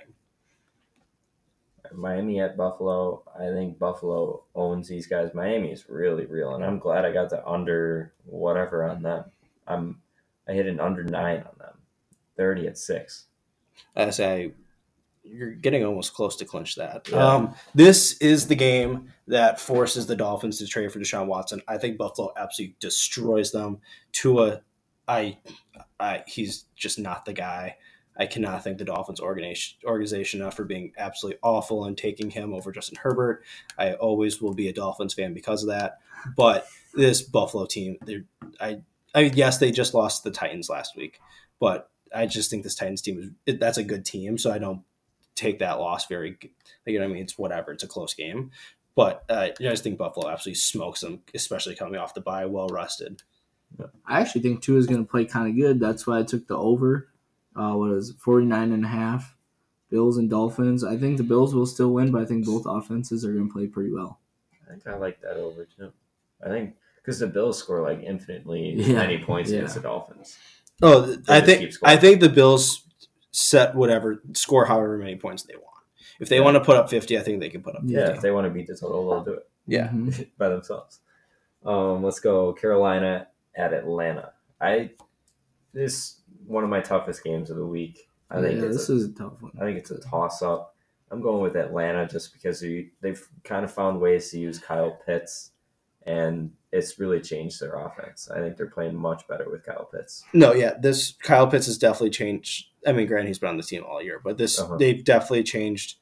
[1.93, 3.23] Miami at Buffalo.
[3.37, 5.33] I think Buffalo owns these guys.
[5.33, 9.25] Miami is really real, and I'm glad I got the under whatever on them.
[9.67, 10.01] I'm
[10.47, 11.77] I hit an under nine on them.
[12.35, 13.25] They're already at six.
[13.95, 14.51] I say
[15.23, 17.09] you're getting almost close to clinch that.
[17.09, 17.17] Yeah.
[17.17, 21.61] Um, this is the game that forces the Dolphins to trade for Deshaun Watson.
[21.67, 23.79] I think Buffalo absolutely destroys them.
[24.11, 24.61] Tua,
[25.07, 25.39] I,
[25.99, 27.77] I, he's just not the guy.
[28.17, 32.71] I cannot thank the Dolphins organization enough for being absolutely awful and taking him over
[32.71, 33.43] Justin Herbert.
[33.77, 35.99] I always will be a Dolphins fan because of that.
[36.35, 37.97] But this Buffalo team,
[38.59, 38.79] I,
[39.13, 41.19] I yes, they just lost the Titans last week,
[41.59, 44.37] but I just think this Titans team is that's a good team.
[44.37, 44.81] So I don't
[45.35, 46.37] take that loss very.
[46.85, 47.73] You know, what I mean, it's whatever.
[47.73, 48.51] It's a close game,
[48.95, 52.69] but uh, I just think Buffalo absolutely smokes them, especially coming off the bye, well
[52.69, 53.21] rested.
[54.05, 55.79] I actually think Tua is going to play kind of good.
[55.79, 57.09] That's why I took the over.
[57.55, 59.35] Uh, what is it, 49 and a half?
[59.89, 60.83] Bills and Dolphins.
[60.83, 63.53] I think the Bills will still win, but I think both offenses are going to
[63.53, 64.19] play pretty well.
[64.67, 65.91] I think I like that over too.
[66.43, 69.57] I think because the Bills score like infinitely Yeah, many points yeah.
[69.57, 70.37] against the Dolphins.
[70.81, 71.73] Oh, I think.
[71.83, 72.81] I think the Bills
[73.31, 75.65] set whatever score however many points they want.
[76.19, 76.41] If they Yeah.
[76.43, 77.81] want to put up fifty, I think they can put up.
[77.83, 77.93] 50.
[77.93, 79.91] Yeah, if they want to beat the total, they'll do it Yeah.
[80.37, 80.99] By themselves.
[81.63, 84.33] Um, let's go Carolina at Atlanta.
[84.59, 84.91] I
[85.73, 88.07] this one of my toughest games of the week.
[88.29, 89.51] I think yeah, it's this a, is a tough one.
[89.59, 90.75] I think it's a toss up.
[91.11, 94.97] I'm going with Atlanta just because they, they've kind of found ways to use Kyle
[95.05, 95.51] Pitts,
[96.05, 98.29] and it's really changed their offense.
[98.29, 100.23] I think they're playing much better with Kyle Pitts.
[100.33, 102.65] No, yeah, this Kyle Pitts has definitely changed.
[102.87, 104.77] I mean, granted, he's been on the team all year, but this Uh-huh.
[104.77, 105.95] they've definitely changed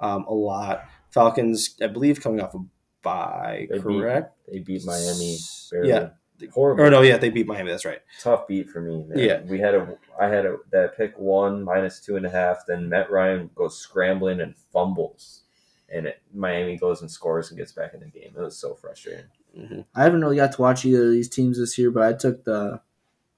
[0.00, 0.84] um, a lot.
[1.10, 2.58] Falcons, I believe, coming off a
[3.02, 4.36] bye, They beat- correct?
[4.50, 5.36] They beat Miami
[5.70, 5.88] barely.
[5.88, 6.08] Yeah.
[6.54, 6.84] Horrible.
[6.84, 7.70] Or no, yeah, they beat Miami.
[7.70, 8.00] That's right.
[8.20, 9.04] tough beat for me.
[9.04, 9.18] Man.
[9.18, 9.40] Yeah.
[9.42, 12.64] we had a I had a that pick one minus two and a half.
[12.66, 15.42] Then Matt Ryan goes scrambling and fumbles,
[15.88, 18.32] and it, Miami goes and scores and gets back in the game.
[18.36, 19.26] It was so frustrating.
[19.56, 22.12] hmm I haven't really got to watch either of these teams this year, but I
[22.12, 22.80] took the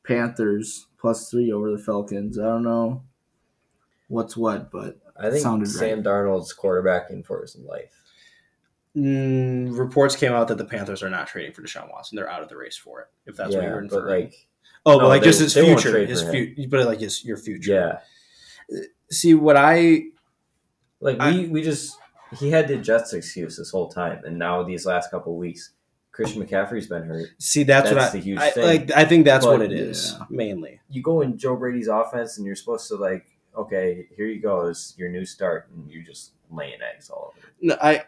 [0.04, 2.38] Panthers plus three over the Falcons.
[2.38, 3.02] I don't know
[4.08, 6.04] what's what, but I think Sounded Sam right.
[6.06, 7.99] Darnold's quarterbacking for his life.
[8.96, 12.16] Mm, reports came out that the Panthers are not trading for Deshaun Watson.
[12.16, 13.06] They're out of the race for it.
[13.26, 14.24] If that's what you're inferring.
[14.24, 14.46] like
[14.84, 18.00] oh, no, but like they- just his future, his future, but like his your future.
[18.70, 18.78] yeah,
[19.10, 20.04] See what I
[21.00, 21.96] like I- we we just
[22.38, 25.70] he had the Jets excuse this whole time, and now these last couple weeks,
[26.12, 27.28] Christian McCaffrey's been hurt.
[27.38, 28.64] see that's, That's what I, the huge I thing.
[28.64, 28.90] like.
[28.96, 30.26] I think that's But- what it is Yeah.
[30.30, 30.80] mainly.
[30.88, 33.26] you go in Joe Brady's offense and you're supposed to like,
[33.56, 37.46] okay, here you go, is your new start, and you're just laying eggs all over.
[37.60, 38.04] No, I,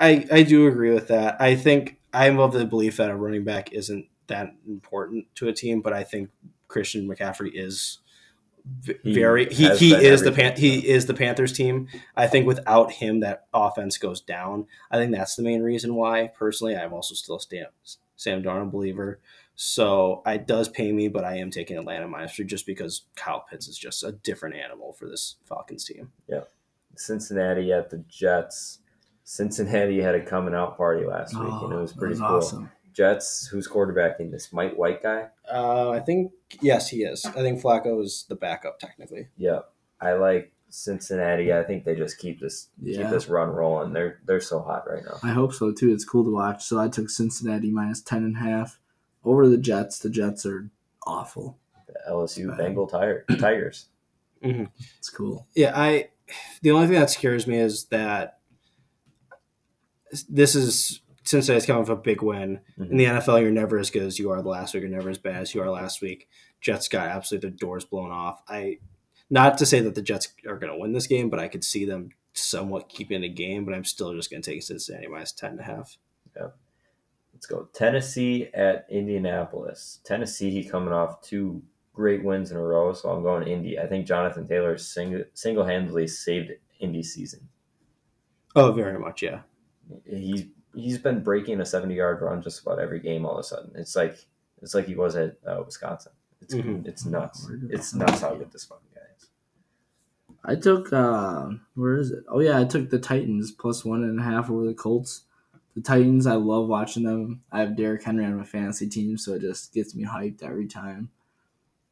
[0.00, 1.40] I, I do agree with that.
[1.40, 5.52] I think I'm of the belief that a running back isn't that important to a
[5.52, 6.30] team, but I think
[6.68, 7.98] Christian McCaffrey is
[9.02, 11.88] He very he, he is the pan, he is the Panthers team.
[12.16, 14.66] I think without him, that offense goes down.
[14.90, 16.30] I think that's the main reason why.
[16.38, 17.66] Personally, I'm also still a Sam
[18.16, 19.20] Sam Darnold believer.
[19.54, 23.44] So it does pay me, but I am taking Atlanta minus three just because Kyle
[23.48, 26.10] Pitts is just a different animal for this Falcons team.
[26.26, 26.44] Yeah,
[26.96, 28.78] Cincinnati at the Jets.
[29.24, 32.28] Cincinnati had a coming out party last week, and it was Oh, pretty was cool.
[32.28, 32.70] awesome.
[32.92, 35.28] Jets, who's quarterbacking this Mike White guy?
[35.50, 37.24] Uh, I think yes, he is.
[37.24, 39.28] I think Flacco is the backup technically.
[39.38, 39.60] Yeah,
[40.00, 41.52] I like Cincinnati.
[41.54, 43.02] I think they just keep this Yeah.
[43.02, 43.92] keep this run rolling.
[43.94, 45.16] They're they're so hot right now.
[45.22, 45.90] I hope so too.
[45.92, 46.64] It's cool to watch.
[46.64, 48.78] So I took Cincinnati minus ten and a half
[49.24, 49.98] over the Jets.
[49.98, 50.68] The Jets are
[51.06, 51.56] awful.
[51.86, 52.58] The LSU Bad.
[52.58, 53.86] Bengal tire, Tigers.
[54.42, 55.46] It's cool.
[55.54, 56.10] Yeah, I.
[56.62, 58.38] The only thing that scares me is that
[60.28, 62.60] this is Cincinnati's coming off a big win.
[62.78, 63.18] In the mm-hmm.
[63.18, 64.82] NFL, you're never as good as you are the last week.
[64.82, 66.28] You're never as bad as you are last week.
[66.60, 68.42] Jets got absolutely their doors blown off.
[68.48, 68.78] I,
[69.30, 71.64] not to say that the Jets are going to win this game, but I could
[71.64, 73.64] see them somewhat keeping the game.
[73.64, 75.96] But I'm still just going to take Cincinnati minus ten and a half.
[77.42, 79.98] Let's go Tennessee at Indianapolis.
[80.04, 81.60] Tennessee coming off two
[81.92, 83.80] great wins in a row, so I'm going Indy.
[83.80, 87.48] I think Jonathan Taylor sing, single handedly saved Indy season.
[88.54, 89.40] Oh, very much, yeah.
[90.04, 93.24] He's he's been breaking a 70 yard run just about every game.
[93.26, 94.24] All of a sudden, it's like
[94.62, 96.12] it's like he was at uh, Wisconsin.
[96.40, 96.86] It's Mhm.
[96.86, 97.48] it's nuts.
[97.70, 99.28] It's nuts how good this fucking guy is.
[100.44, 102.24] I took uh where is it?
[102.28, 105.22] Oh yeah, I took the Titans plus one and a half over the Colts.
[105.74, 107.42] The Titans, I love watching them.
[107.50, 110.66] I have Derrick Henry on my fantasy team, so it just gets me hyped every
[110.66, 111.10] time.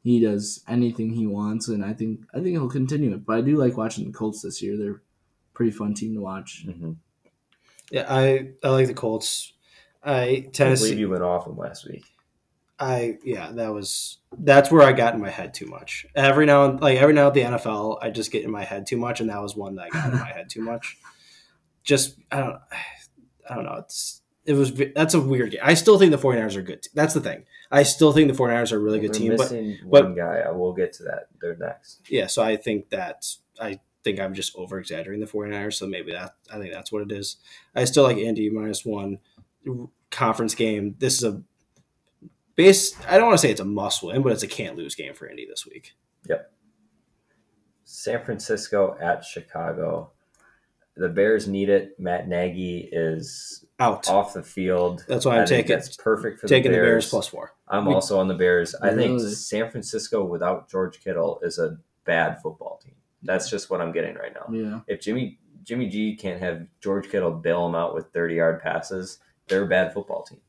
[0.02, 3.24] He does anything he wants, and I think I think he'll continue it.
[3.24, 4.76] But I do like watching the Colts this year.
[4.76, 5.00] They're a
[5.54, 6.64] pretty fun team to watch.
[6.66, 6.92] Mm-hmm.
[7.90, 9.52] Yeah, I I like the Colts.
[10.02, 10.84] I Tennessee.
[10.84, 12.04] I believe you went off him last week.
[12.78, 16.06] I yeah, that was that's where I got in my head too much.
[16.14, 18.86] Every now and like every now at the NFL, I just get in my head
[18.86, 20.96] too much, and that was one that I got in my head too much.
[21.82, 22.58] Just I don't
[23.48, 23.76] I don't know.
[23.76, 25.60] It's it was that's a weird game.
[25.62, 26.86] I still think the 49ers are good.
[26.94, 27.44] That's the thing.
[27.70, 30.42] I still think the 49ers are a really good team, but missing but- one guy.
[30.46, 31.28] I will get to that.
[31.40, 32.02] They're next.
[32.10, 33.24] yeah, so I think that
[33.58, 37.02] I think I'm just over exaggerating the 49ers, so maybe that I think that's what
[37.02, 37.36] it is.
[37.74, 39.18] I still like Indy minus one
[40.10, 40.94] conference game.
[40.98, 41.42] This is a
[42.56, 44.94] base I don't want to say it's a must win, but it's a can't lose
[44.94, 45.92] game for Indy this week.
[46.28, 46.52] Yep.
[47.84, 50.12] San Francisco at Chicago.
[50.96, 51.98] The Bears need it.
[51.98, 54.08] Matt Nagy is Out.
[54.08, 55.04] off the field.
[55.08, 57.04] That's why I'm I think taking- That's perfect for Taking the the Bears.
[57.04, 57.54] Bears plus four.
[57.68, 58.74] I'm We- also on the Bears.
[58.74, 62.94] I think San Francisco without George Kittle is a bad football team.
[63.22, 64.46] That's just what I'm getting right now.
[64.52, 68.62] Yeah, If Jimmy Jimmy G can't have George Kittle bail him out with 30 yard
[68.62, 69.18] passes,
[69.48, 70.40] they're a bad football team.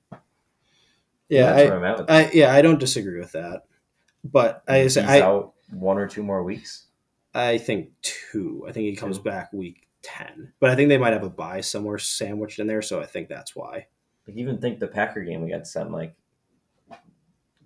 [1.29, 3.63] Yeah, that's where I, I'm at with I yeah, I don't disagree with that.
[4.23, 6.87] But I He's I, out one or two more weeks.
[7.33, 8.65] I think two.
[8.67, 9.23] I think he comes Two.
[9.23, 10.53] back week ten.
[10.59, 13.29] But I think they might have a bye somewhere sandwiched in there, so I think
[13.29, 13.87] that's why.
[14.27, 16.13] Like even think the Packer game we got them, like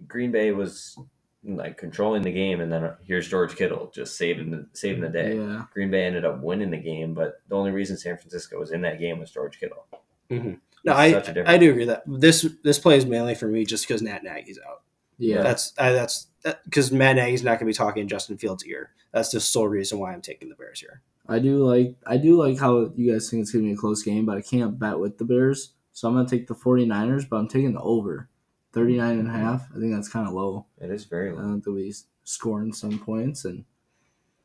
[0.08, 0.98] Green Bay was
[1.46, 5.10] like controlling the game, and then uh, here's George Kittle just saving the saving the
[5.10, 5.38] day.
[5.38, 5.66] yeah.
[5.74, 8.82] Green Bay ended up winning the game, but the only reason San Francisco was in
[8.82, 9.86] that game was George Kittle.
[10.30, 10.54] Mm-hmm.
[10.84, 11.50] No, I such a difference.
[11.50, 14.60] I do agree that this this play is mainly for me just because Matt Nagy's
[14.68, 14.82] out.
[15.18, 16.28] Yeah, That's I, that's
[16.66, 18.92] because Matt Nagy's not going to be talking in Justin Fields' ear.
[19.14, 21.02] That's the sole reason why I'm taking the Bears here.
[21.28, 24.04] I do like I do like how you guys think it's gonna be a close
[24.04, 25.72] game, but I can't bet with the Bears.
[25.94, 28.30] So I'm gonna take the 49ers, but I'm taking the over.
[28.76, 29.68] 39 and a half.
[29.76, 30.66] I think that's kind of low.
[30.80, 31.42] It is very low.
[31.42, 31.94] think they'll be
[32.26, 33.66] scoring some points and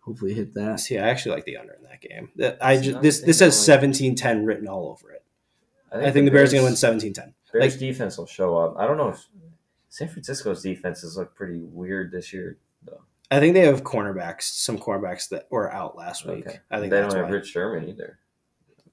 [0.01, 0.81] hopefully hit that.
[0.81, 2.31] See, I actually like the under in that game.
[2.37, 5.25] That- I See, just this this I has like- 17-10 written all over it.
[5.93, 7.35] I think the Bears are going to win 17-10.
[7.53, 8.77] Bears like- defense will show up.
[8.79, 9.27] I don't know if
[9.89, 13.03] San Francisco's defenses look pretty weird this year, though.
[13.33, 16.47] I think they have cornerbacks, some cornerbacks that were out last week.
[16.47, 16.61] Okay.
[16.71, 17.37] I think they that's don't have why.
[17.37, 18.19] Rich Sherman either.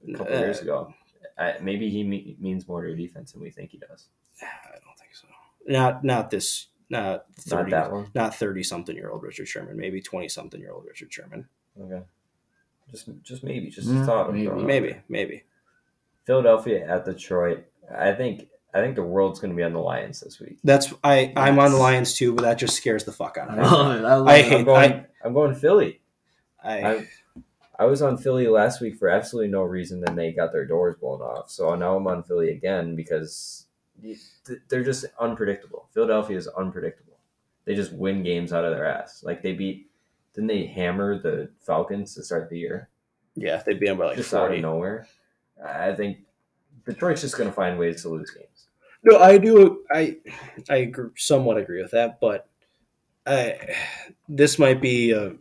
[0.08, 0.92] A couple Uh, years ago,
[1.38, 4.08] I, maybe he me- means more to your defense than we think he does.
[4.42, 4.46] I
[4.84, 5.28] don't think so.
[5.68, 6.66] Not not this.
[6.90, 7.70] Not thirty.
[7.70, 8.10] Not that one.
[8.14, 9.76] Not thirty something year old Richard Sherman.
[9.76, 11.46] Maybe twenty something year old Richard Sherman.
[11.80, 12.02] Okay,
[12.90, 14.32] just just maybe, just Yeah, a thought.
[14.32, 14.48] Maybe.
[14.48, 15.44] Maybe maybe.
[16.24, 17.66] Philadelphia at Detroit.
[17.94, 20.58] I think I think the world's going to be on the Lions this week.
[20.64, 21.32] That's I.
[21.36, 23.62] I'm on the Lions too, but that just scares the fuck out of me.
[23.62, 24.04] love it.
[24.04, 25.04] I, love I hate I'm going.
[25.24, 26.00] I'm going Philly.
[26.62, 27.06] I, I
[27.78, 30.00] I was on Philly last week for absolutely no reason.
[30.00, 31.50] Then they got their doors blown off.
[31.50, 33.66] So now I'm on Philly again because
[34.68, 35.88] they're just unpredictable.
[35.92, 37.18] Philadelphia is unpredictable.
[37.64, 39.22] They just win games out of their ass.
[39.24, 39.90] Like they beat.
[40.34, 42.88] Didn't they hammer the Falcons to start the year?
[43.34, 45.06] yeah, they beat him by like just out of nowhere.
[45.64, 46.18] I think
[46.86, 48.68] Detroit's just going to find ways to lose games.
[49.04, 49.84] No, I do.
[49.92, 50.16] I
[50.70, 52.48] I somewhat agree with that, but
[53.26, 53.74] I
[54.28, 55.10] this might be.
[55.12, 55.32] A,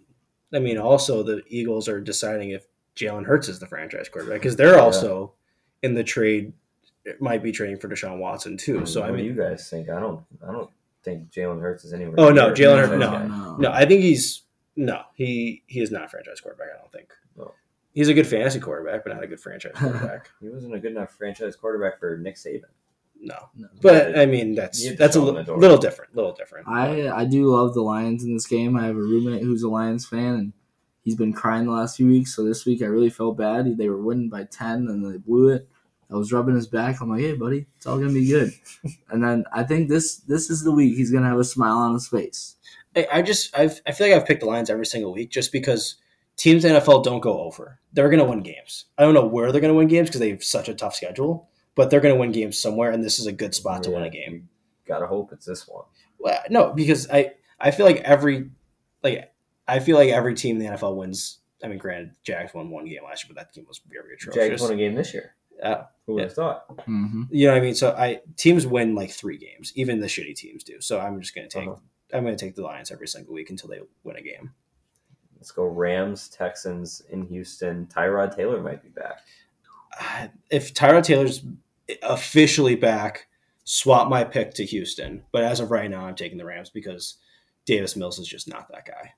[0.53, 4.55] I mean, also the Eagles are deciding if Jalen Hurts is the franchise quarterback because
[4.55, 4.81] they're Yeah.
[4.81, 5.33] also
[5.83, 6.53] in the trade.
[7.07, 8.85] It might be trading for Deshaun Watson too.
[8.85, 9.89] So I mean, do you guys think?
[9.89, 10.23] I don't.
[10.47, 10.69] I don't
[11.03, 12.15] think Jalen Hurts is anywhere.
[12.17, 13.45] Oh, no, near Jalen Hurts- franchise no.
[13.51, 13.55] guy.
[13.59, 14.43] No, I think he's
[14.75, 15.01] no.
[15.15, 16.67] He he is not a franchise quarterback.
[16.75, 17.09] I don't think.
[17.37, 17.53] No.
[17.93, 20.29] He's a good fantasy quarterback, but not a good franchise quarterback.
[20.41, 22.63] He wasn't a good enough franchise quarterback for Nick Saban.
[23.19, 23.67] No, No.
[23.81, 25.57] but I mean that's You have to that's a show him li- the door.
[25.59, 26.15] little different.
[26.15, 26.67] Little different.
[26.67, 28.75] I I do love the Lions in this game.
[28.77, 30.53] I have a roommate who's a Lions fan, and
[31.03, 32.35] he's been crying the last few weeks.
[32.35, 33.77] So this week I really felt bad.
[33.77, 35.67] They were winning by ten, and they blew it.
[36.09, 37.01] I was rubbing his back.
[37.01, 38.53] I'm like, hey, buddy, it's all gonna be good.
[39.09, 41.93] and then I think this this is the week he's gonna have a smile on
[41.93, 42.55] his face.
[42.95, 45.51] I, I just I've, I feel like I've picked the Lions every single week just
[45.51, 45.95] because
[46.37, 47.79] teams in the NFL don't go over.
[47.93, 48.85] They're going to win games.
[48.97, 50.95] I don't know where they're going to win games because they have such a tough
[50.95, 53.91] schedule, but they're going to win games somewhere, and this is a good spot to
[53.91, 54.49] win a game.
[54.87, 55.83] Gotta hope it's this one.
[56.17, 58.51] Well, no, because I I feel like every
[59.03, 59.33] like
[59.67, 61.39] I feel like every team in the NFL wins.
[61.61, 64.35] I mean, granted, Jags won one game last year, but that game was very atrocious.
[64.35, 65.35] Jags won a game this year.
[65.61, 66.77] Uh, Who would have thought?
[66.87, 67.23] Mm-hmm.
[67.31, 67.75] you know what I mean?
[67.75, 70.79] So I teams win like three games, even the shitty teams do.
[70.81, 71.79] So I'm just going to take Uh-huh.
[72.13, 74.51] I'm going to take the Lions every single week until they win a game.
[75.35, 77.85] Let's go Rams, Texans in Houston.
[77.87, 79.19] Tyrod Taylor might be back.
[79.99, 81.43] Uh, If Tyrod Taylor's
[82.03, 83.27] officially back,
[83.65, 85.23] swap my pick to Houston.
[85.31, 87.17] But as of right now, I'm taking the Rams because
[87.65, 89.13] Davis Mills is just not that guy.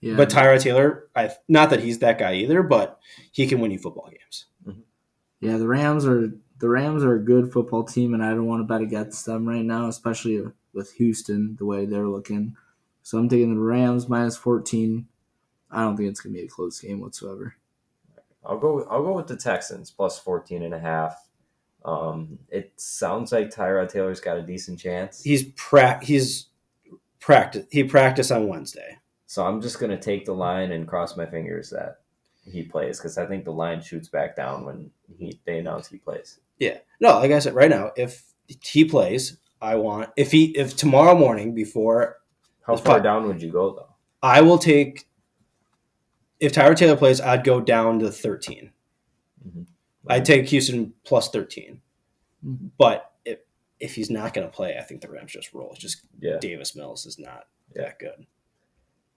[0.00, 2.98] Yeah, But Tyrod Taylor, I not that he's that guy either, but
[3.32, 4.46] he can win you football games.
[5.44, 8.60] Yeah, the Rams are the Rams are a good football team, and I don't want
[8.60, 10.42] to bet against them right now, especially
[10.72, 12.56] with Houston the way they're looking.
[13.02, 15.06] So I'm taking the Rams minus 14.
[15.70, 17.56] I don't think it's gonna be a close game whatsoever.
[18.44, 18.86] I'll go.
[18.90, 21.28] I'll go with the Texans plus 14 and a half.
[21.84, 25.22] Um, it sounds like Tyrod Taylor's got a decent chance.
[25.22, 26.46] He's pra- he's
[27.20, 28.98] practice he practiced on Wednesday.
[29.26, 32.03] So I'm just gonna take the line and cross my fingers that
[32.50, 35.98] he plays because I think the line shoots back down when he they announce he
[35.98, 36.40] plays.
[36.58, 36.78] Yeah.
[37.00, 38.22] No, like I said, right now, if
[38.60, 42.18] he plays, I want if he if tomorrow morning before
[42.66, 43.94] How far down would you go though?
[44.22, 45.06] I will take
[46.40, 48.70] if Tyrod Taylor plays, I'd go down to 13.
[49.48, 49.66] Mhm.
[50.08, 51.80] I'd take Houston plus 13.
[52.46, 52.70] Mhm.
[52.78, 53.38] But if
[53.80, 55.70] if he's not going to play, I think the Rams just roll.
[55.72, 57.82] It's just Yeah, Davis Mills is not Yeah.
[57.82, 58.26] that good.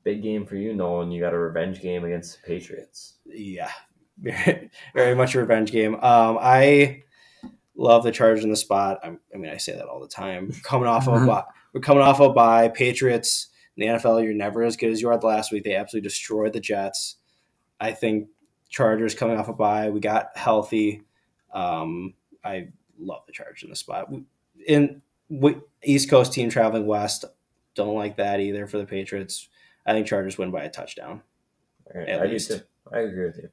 [0.07, 1.11] Big game for you, Nolan.
[1.11, 3.15] You got a revenge game against the Patriots.
[3.25, 3.69] Yeah,
[4.17, 5.95] very, very much a revenge game.
[5.95, 7.03] Um, I
[7.75, 8.99] love the Chargers in the spot.
[9.03, 10.53] I'm, I mean, I say that all the time.
[10.63, 11.43] Coming off of a bye,
[11.73, 12.69] we're coming off of a bye.
[12.69, 15.65] Patriots in the NFL, you're never as good as you are the last week.
[15.65, 17.17] They absolutely destroyed the Jets.
[17.81, 18.29] I think
[18.69, 19.89] Chargers coming off a bye.
[19.89, 21.03] We got healthy.
[21.53, 22.13] Um,
[22.45, 24.09] I love the Chargers in the spot.
[24.67, 27.25] In we, East Coast team traveling west,
[27.75, 29.49] don't like that either for the Patriots.
[29.88, 31.21] I think Chargers win by a touchdown.
[31.93, 32.51] All right, At I do least.
[32.51, 32.59] too.
[32.91, 33.49] I agree with you.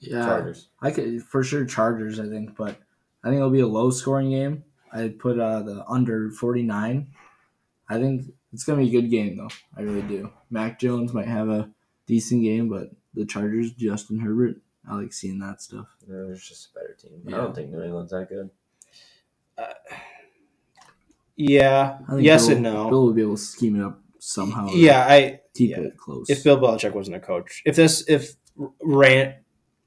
[0.00, 0.68] Yeah, Chargers.
[0.80, 2.18] I could for sure Chargers.
[2.18, 2.76] I think, but
[3.22, 4.64] I think it'll be a low scoring game.
[4.92, 7.08] I'd put uh, the under 49.
[7.90, 9.48] I think it's gonna be a good game though.
[9.76, 10.30] I really do.
[10.50, 11.70] Mac Jones might have a
[12.06, 14.56] decent game, but the Chargers, Justin Herbert,
[14.88, 15.86] I like seeing that stuff.
[16.06, 17.22] There's just a better team.
[17.28, 18.50] I don't think New England's that good.
[21.36, 22.88] Yeah, I think yes Bill, and no.
[22.90, 24.68] Bill will be able to scheme it up somehow.
[24.72, 25.80] yeah, I keep yeah.
[25.80, 26.28] it close.
[26.30, 28.34] if Bill Belichick wasn't a coach, if this if
[28.82, 29.34] Rand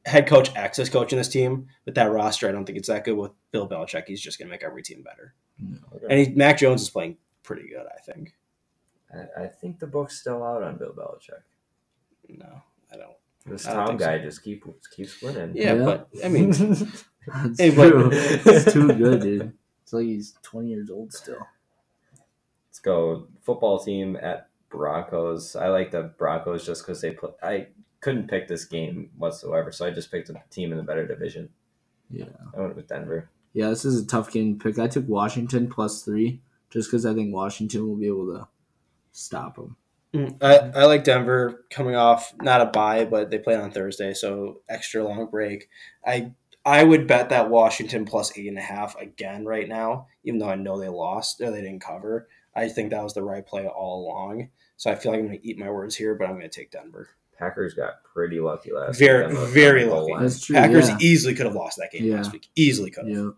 [0.05, 3.03] head coach X is coaching this team with that roster, I don't think it's that
[3.03, 4.03] good with Bill Belichick.
[4.07, 5.33] He's just going to make every team better.
[5.95, 6.05] Okay.
[6.09, 8.33] And he, Mac Jones is playing pretty good, I think.
[9.13, 11.43] I, I think the book's still out on Bill Belichick.
[12.29, 12.61] No,
[12.91, 13.11] I don't.
[13.45, 14.07] This I don't Tom think so.
[14.07, 14.63] guy just keep
[14.95, 15.51] keeps winning.
[15.55, 15.83] Yeah, Yeah.
[15.85, 16.49] but I mean,
[17.27, 19.53] That's Hey, but- it's too good, dude.
[19.83, 21.45] It's like he's 20 years old still.
[22.71, 25.57] Let's go football team at Broncos.
[25.57, 27.35] I like the Broncos just because they put.
[27.43, 27.67] I
[27.99, 31.49] couldn't pick this game whatsoever, so I just picked a team in the better division.
[32.09, 32.25] Yeah.
[32.55, 33.29] I went with Denver.
[33.51, 34.79] Yeah, this is a tough game to pick.
[34.79, 38.47] I took Washington plus three just because I think Washington will be able to
[39.11, 39.75] stop them.
[40.13, 44.13] Mm, I, I like Denver coming off not a bye, but they play on Thursday,
[44.13, 45.67] so extra long break.
[46.07, 46.31] I
[46.65, 50.49] I would bet that Washington plus eight and a half again right now, even though
[50.49, 52.29] I know they lost or they didn't cover.
[52.55, 54.49] I think that was the right play all along.
[54.77, 56.49] So I feel like I'm going to eat my words here, but I'm going to
[56.49, 57.09] take Denver.
[57.37, 60.13] Packers got pretty lucky last Very, week on the- very on lucky.
[60.23, 60.55] That's true.
[60.55, 60.97] Packers yeah.
[61.01, 62.17] easily could have lost that game Yeah.
[62.17, 62.49] last week.
[62.55, 63.15] Easily could have.
[63.17, 63.29] yeah.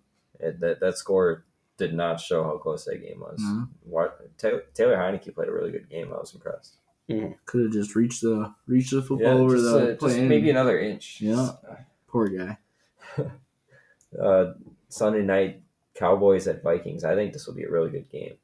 [0.47, 1.45] It- that, that score
[1.77, 3.39] did not show how close that game was.
[3.41, 3.69] Mhm.
[3.83, 6.11] What, Taylor, Taylor Heinicke played a really good game.
[6.13, 6.75] I was impressed.
[7.45, 10.49] Could have just reached the reached the football Yeah, over just, the uh, just maybe
[10.49, 11.19] another inch.
[11.21, 11.51] Yeah.
[12.07, 12.57] Poor guy.
[14.21, 14.53] uh,
[14.89, 15.61] Sunday night
[15.95, 17.03] Cowboys at Vikings.
[17.03, 18.35] I think this will be a really good game.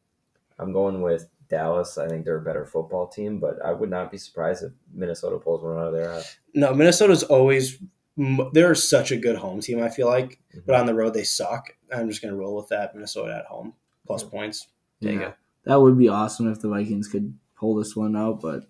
[0.60, 1.98] I'm going with Dallas.
[1.98, 5.38] I think they're a better football team, but I would not be surprised if Minnesota
[5.40, 6.38] pulls one out of their ass.
[6.54, 7.80] No, Minnesota's always
[8.52, 9.82] they're such a good home team.
[9.82, 10.66] I feel like, Mhm.
[10.66, 11.74] but on the road they suck.
[11.92, 12.94] I'm just going to roll with that.
[12.94, 13.74] Minnesota at home
[14.06, 14.68] plus points.
[15.02, 15.30] Take Yeah.
[15.30, 15.36] it.
[15.64, 18.66] That would be awesome if the Vikings could pull this one out, but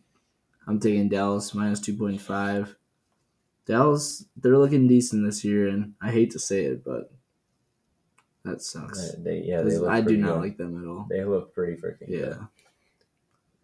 [0.67, 2.75] I'm taking Dallas minus 2.5.
[3.65, 7.11] Dallas, they're looking decent this year, and I hate to say it, but
[8.45, 8.99] that sucks.
[8.99, 10.39] Uh, They, yeah, they 'Cause look I do not good.
[10.41, 11.05] like them at all.
[11.09, 12.37] They look pretty freaking good.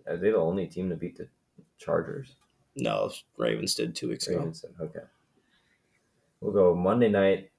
[0.06, 0.12] Yeah.
[0.12, 1.28] Are they the only team to beat the
[1.78, 2.36] Chargers?
[2.76, 4.38] No, Ravens did two weeks ago.
[4.40, 4.72] Ravens did.
[4.80, 5.00] Okay.
[6.42, 7.52] We'll go Monday night.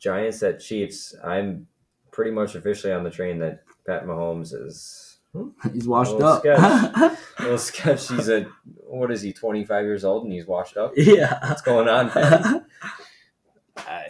[0.00, 1.14] Giants at Chiefs.
[1.22, 1.66] I'm
[2.10, 5.18] pretty much officially on the train that Pat Mahomes is
[5.72, 6.40] He's washed Little up.
[6.40, 6.58] sketch.
[6.58, 8.08] a little sketch.
[8.08, 8.44] He's a
[8.86, 9.32] what is he?
[9.32, 10.92] 25 years old and he's washed up.
[10.96, 11.38] yeah.
[11.48, 12.10] What's going on?
[13.76, 14.06] I,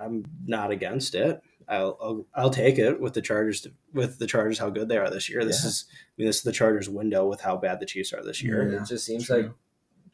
[0.00, 1.40] I'm not against it.
[1.68, 4.96] I'll, I'll I'll take it with the Chargers to, with the Chargers how good they
[4.96, 5.44] are this year.
[5.44, 5.68] This Yeah.
[5.68, 8.42] is I mean this is the Chargers window with how bad the Chiefs are this
[8.42, 8.70] year.
[8.72, 8.82] Yeah.
[8.82, 9.36] it just seems true.
[9.42, 9.52] like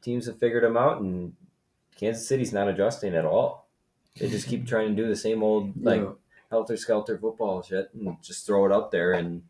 [0.03, 1.35] teams have figured them out, and
[1.97, 3.69] Kansas City's not adjusting at all.
[4.19, 6.13] They just keep trying to do the same old like Yeah.
[6.51, 9.43] helter skelter football shit and just throw it up there, and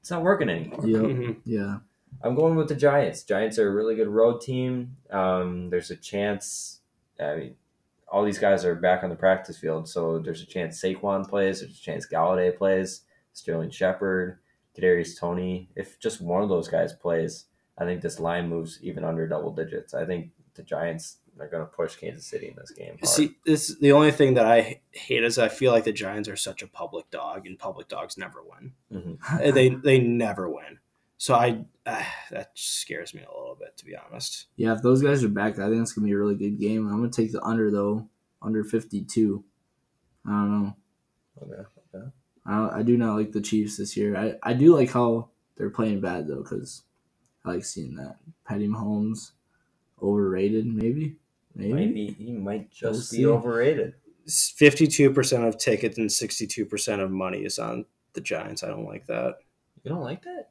[0.00, 0.86] it's not working anymore.
[0.86, 1.02] Yep.
[1.02, 1.36] Mhm.
[1.44, 1.78] Yeah.
[2.22, 3.22] I'm going with the Giants.
[3.22, 4.96] Giants are a really good road team.
[5.10, 6.80] Um, there's a chance.
[7.20, 7.56] I mean,
[8.10, 11.60] all these guys are back on the practice field, so there's a chance Saquon plays.
[11.60, 13.02] There's a chance Golladay plays.
[13.32, 14.38] Sterling Shepard,
[14.76, 15.68] Kadarius Toney.
[15.76, 17.44] If just one of those guys plays,
[17.76, 19.94] I think this line moves even under double digits.
[19.94, 22.98] I think the Giants are going to push Kansas City in this game.
[22.98, 23.08] hard.
[23.08, 26.36] See, this the only thing that I hate is I feel like the Giants are
[26.36, 28.72] such a public dog, and public dogs never win.
[28.92, 29.18] Mhm.
[29.30, 30.78] Uh, they they never win.
[31.18, 34.46] So I uh, that scares me a little bit, to be honest.
[34.56, 36.88] Yeah, if those guys are back, I think it's gonna be a really good game.
[36.88, 38.08] I'm gonna take the under though,
[38.40, 39.44] under 52.
[40.26, 40.76] I don't know.
[41.42, 42.08] Okay.
[42.46, 44.16] I, I do not like the Chiefs this year.
[44.16, 46.82] I, I do like how they're playing bad though, because
[47.44, 48.16] I like seeing that.
[48.46, 49.32] Patty Mahomes
[50.02, 51.16] overrated, maybe,
[51.54, 51.72] maybe.
[51.72, 53.26] Might be, he might just We'll be see.
[53.26, 53.94] overrated.
[54.28, 58.62] Fifty-two percent of tickets and sixty-two percent of money is on the Giants.
[58.62, 59.36] I don't like that.
[59.82, 60.50] You don't like that?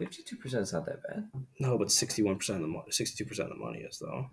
[0.00, 1.28] Fifty-two percent is not that bad.
[1.58, 4.26] No, but sixty-one percent of the money, sixty-two percent of the money is though.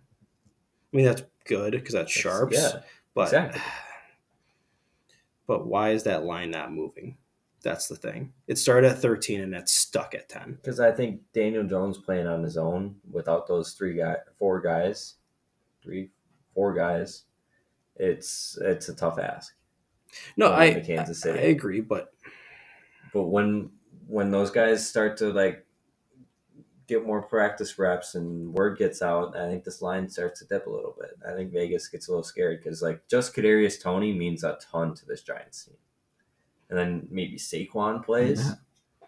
[0.93, 2.57] I mean that's good because that's sharps.
[2.57, 2.79] Yeah,
[3.13, 3.61] but exactly.
[5.47, 7.17] but why is that line not moving?
[7.63, 8.31] That's the thing.
[8.47, 10.53] It started at thirteen and it's stuck at ten.
[10.53, 15.15] because I think Daniel Jones playing on his own without those three guy, four guys,
[15.83, 16.11] three,
[16.53, 17.23] four guys,
[17.97, 19.53] it's it's a tough ask.
[20.37, 21.47] No, I, Kansas I City.
[21.49, 22.13] agree, but
[23.13, 23.71] But when
[24.07, 25.65] when those guys start to like
[26.87, 30.67] get more practice reps and word gets out, I think this line starts to dip
[30.67, 31.17] a little bit.
[31.27, 34.93] I think Vegas gets a little scared because like just Kadarius Toney means a ton
[34.95, 35.75] to this Giants team,
[36.69, 38.51] and then maybe Saquon plays.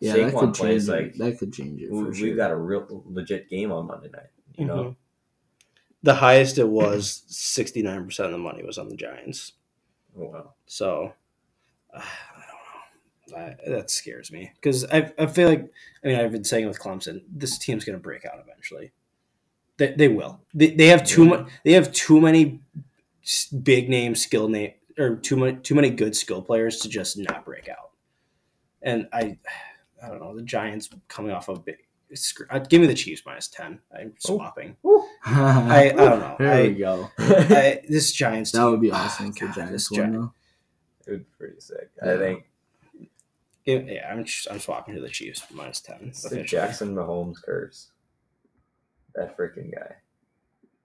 [0.02, 1.18] Yeah, that Saquon could plays change like it.
[1.18, 2.36] That could change it we, for we've sure.
[2.36, 4.30] got a real legit game on Monday night.
[4.58, 4.96] You know, Mhm.
[6.04, 9.54] the highest it was sixty-nine percent of the money was on the Giants.
[10.18, 10.54] oh, wow.
[10.66, 11.14] So
[11.94, 12.02] uh,
[13.34, 13.56] I don't know.
[13.68, 15.72] I, that scares me because I, I feel like
[16.04, 18.92] I mean I've been saying with Clemson this team's going to break out eventually.
[19.78, 20.42] They, they will.
[20.54, 21.48] They, they have too much.
[21.64, 22.60] They have too many
[23.64, 27.46] big name skill name or too many too many good skill players to just not
[27.46, 27.92] break out.
[28.82, 29.38] And I
[30.04, 31.78] I don't know the Giants coming off of big.
[32.14, 33.80] screw- uh, Give me the Chiefs minus ten.
[33.98, 34.76] I'm swapping.
[35.26, 36.36] I, I don't know.
[36.40, 37.12] There I, we go.
[37.20, 40.34] I, this Giants That would be team- awesome for God, Giants this one Gi- though.
[41.08, 41.90] It would be pretty sick.
[42.04, 42.14] Yeah.
[42.14, 42.44] I think
[43.66, 45.98] Yeah, yeah, I'm just, I'm swapping to the Chiefs minus ten.
[46.08, 46.44] it's the.
[46.44, 47.90] Jackson Mahomes curse.
[49.16, 49.96] That freaking guy.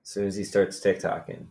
[0.03, 1.47] As soon as he starts TikToking,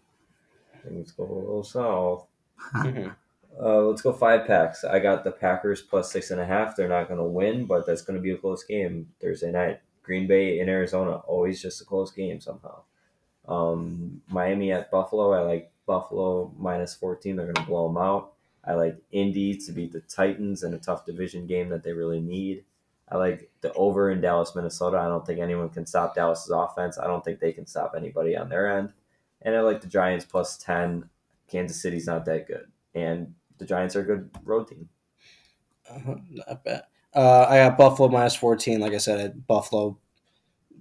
[0.83, 2.27] things go a little south.
[2.73, 3.15] Mhm.
[3.61, 4.83] Uh, let's go five packs.
[4.83, 6.75] I got the Packers plus six and a half.
[6.75, 9.79] They're not going to win, but that's going to be a close game Thursday night.
[10.01, 12.81] Green Bay in Arizona, always just a close game somehow.
[13.47, 15.33] Um, Miami at Buffalo.
[15.33, 17.35] I like Buffalo minus 14.
[17.35, 18.32] They're going to blow them out.
[18.65, 22.21] I like Indy to beat the Titans in a tough division game that they really
[22.21, 22.63] need.
[23.09, 24.97] I like the over in Dallas, Minnesota.
[24.97, 26.97] I don't think anyone can stop Dallas's offense.
[26.97, 28.93] I don't think they can stop anybody on their end.
[29.41, 31.09] And I like the Giants plus 10.
[31.47, 32.67] Kansas City's not that good.
[32.95, 34.89] And the Giants are a good road team.
[35.89, 36.83] Uh-huh, not bad.
[37.13, 38.79] Uh, I got Buffalo minus 14.
[38.79, 39.99] Like I said, Buffalo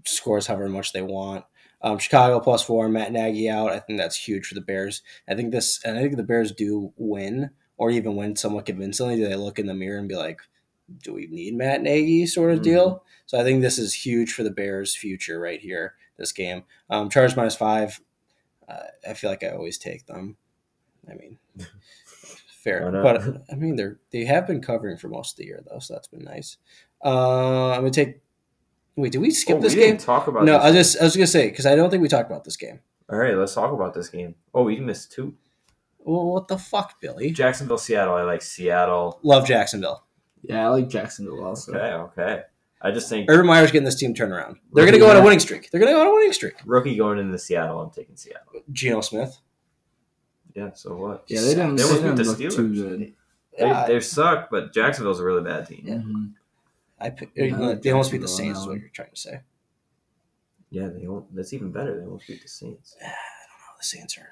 [0.04, 1.44] scores however much they want.
[1.82, 3.72] Um, Chicago plus four, Matt Nagy out.
[3.72, 5.02] I think that's huge for the Bears.
[5.28, 7.50] I think this, and I think the Bears do win,
[7.82, 9.16] or even win somewhat convincingly.
[9.16, 10.40] Do they look in the mirror and be like,
[11.02, 12.62] "Do we need Matt Nagy?" Sort of Mhm.
[12.62, 13.04] deal.
[13.26, 15.94] So I think this is huge for the Bears' future right here.
[16.16, 18.00] This game, um, Chargers minus five.
[18.68, 20.36] Uh, I feel like I always take them.
[21.10, 21.38] I mean,
[22.62, 25.80] fair, but I mean they're they have been covering for most of the year though,
[25.80, 26.58] so that's been nice.
[27.04, 28.20] Uh, I'm gonna take.
[28.94, 29.90] Wait, did we skip Oh, this we game?
[29.92, 30.80] didn't talk about No, this I was game.
[30.80, 32.78] just I was gonna say because I don't think we talked about this game.
[33.10, 34.36] All right, let's talk about this game.
[34.54, 35.34] Oh, we missed two.
[36.04, 37.30] Well, what the fuck, Billy?
[37.30, 38.14] Jacksonville, Seattle.
[38.14, 39.20] I like Seattle.
[39.22, 40.04] Love Jacksonville.
[40.42, 41.72] Yeah, I like Jacksonville also.
[41.72, 42.42] Okay, okay.
[42.80, 44.56] I just think Urban Meyer's getting this team turned around.
[44.72, 45.70] They're gonna go on a winning streak.
[45.70, 46.54] They're gonna go on a winning streak.
[46.66, 47.80] rookie going into Seattle.
[47.80, 48.62] I'm taking Seattle.
[48.72, 49.38] Geno Smith.
[50.54, 50.70] Yeah.
[50.74, 51.24] So what?
[51.28, 52.74] Yeah, they didn't, They they didn't beat the look too Steelers.
[52.74, 53.00] good.
[53.00, 55.82] They, Yeah, they suck, but Jacksonville's a really bad team.
[55.86, 55.94] Yeah.
[55.94, 56.32] Mhm.
[56.98, 58.58] I, pick- Yeah, I they almost beat the Saints.
[58.60, 59.40] Is what you're trying to say.
[60.70, 61.32] Yeah, they won't.
[61.34, 62.00] That's even better.
[62.00, 62.96] They won't beat the Saints.
[63.00, 63.76] I don't know.
[63.78, 64.28] the Saints are.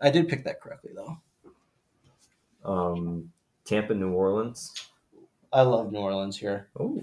[0.00, 1.18] I did pick that correctly though.
[2.64, 3.32] Um,
[3.64, 4.72] Tampa, New Orleans.
[5.52, 6.68] I love New Orleans here.
[6.78, 7.02] Oh,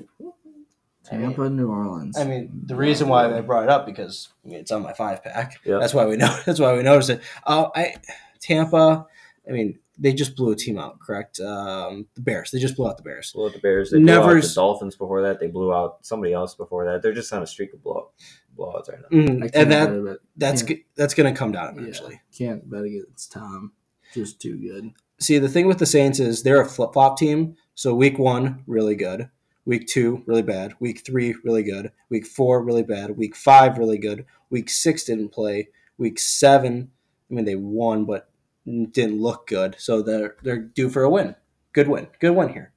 [1.03, 2.17] Tampa, New Orleans.
[2.17, 4.93] I mean, the reason why I brought it up because I mean, it's on my
[4.93, 5.59] five pack.
[5.63, 5.77] Yeah.
[5.79, 6.37] That's why we know.
[6.45, 7.21] That's why we noticed it.
[7.45, 7.95] Uh, I
[8.39, 9.05] Tampa.
[9.47, 10.99] I mean, they just blew a team out.
[10.99, 11.39] Correct.
[11.39, 12.51] Um, the Bears.
[12.51, 13.31] They just blew out the Bears.
[13.31, 13.91] blew out the Bears.
[13.91, 15.39] They blew Never out the Dolphins before that.
[15.39, 17.01] They blew out somebody else before that.
[17.01, 18.11] They're just on a streak of blow
[18.57, 19.17] blowouts right now.
[19.17, 19.49] Mhm.
[19.53, 22.21] And that that's g- that's going to come down yeah, eventually.
[22.37, 23.73] can't bet against Tom.
[24.13, 24.91] Just too good.
[25.19, 27.55] See, the thing with the Saints is they're a flip flop team.
[27.75, 29.29] So week one, really good.
[29.65, 30.73] Week two, really bad.
[30.79, 31.91] Week three, really good.
[32.09, 33.17] Week four, really bad.
[33.17, 34.25] Week five, really good.
[34.49, 35.69] Week six didn't play.
[35.97, 36.91] Week seven,
[37.29, 38.29] I mean, they won, but
[38.65, 39.75] didn't look good.
[39.79, 41.35] So they're they're due for a win.
[41.73, 42.07] Good win.
[42.19, 42.71] Good win here.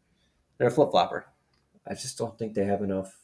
[0.59, 1.27] They're a flip flopper.
[1.87, 3.17] I just don't think they have enough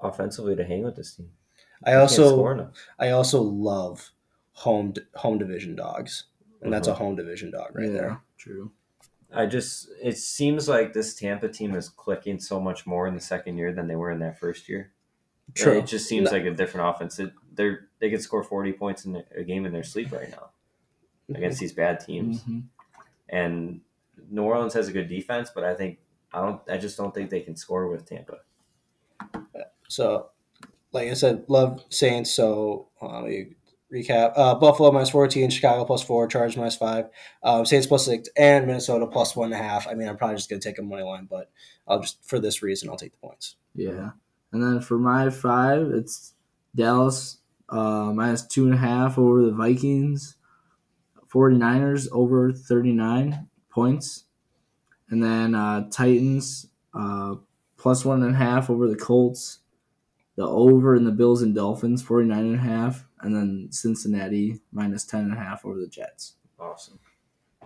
[0.00, 1.30] offensively to hang with this team.
[1.84, 2.72] I also.
[2.98, 4.10] I also love
[4.52, 6.24] home home division dogs,
[6.62, 7.04] and that's a Uh-huh.
[7.04, 8.20] home division dog right yeah, there.
[8.36, 8.72] True.
[9.32, 13.20] I just it seems like this Tampa team is clicking so much more in the
[13.20, 14.92] second year than they were in that first year.
[15.54, 15.78] True.
[15.78, 16.36] It just seems No.
[16.38, 17.18] like a different offense.
[17.18, 20.50] It, they're they could score forty points in a game in their sleep right now
[21.34, 22.42] against these bad teams.
[22.44, 22.64] Mhm.
[23.28, 23.80] And
[24.30, 25.98] New Orleans has a good defense, but I think
[26.32, 26.60] I don't.
[26.70, 28.38] I just don't think they can score with Tampa.
[29.88, 30.30] So,
[30.92, 32.30] like I said, love Saints.
[32.30, 33.24] So uh,
[33.92, 37.06] recap: uh, Buffalo minus fourteen, Chicago plus four, Chargers minus five,
[37.42, 39.86] um, Saints plus six, and Minnesota plus one and a half.
[39.86, 41.50] I mean, I'm probably just going to take a money line, but
[41.86, 43.56] I'll just for this reason, I'll take the points.
[43.74, 44.10] Yeah.
[44.52, 46.34] And then for my five, it's
[46.74, 47.38] Dallas
[47.68, 50.36] uh, minus two and a half over the Vikings.
[51.32, 54.24] 49ers over 39 points.
[55.10, 57.36] And then uh, Titans uh,
[57.76, 59.60] plus one and a half over the Colts.
[60.38, 63.04] The over in the Bills and Dolphins, 49 and a half.
[63.22, 66.34] And then Cincinnati minus 10 and a half over the Jets.
[66.60, 67.00] Awesome,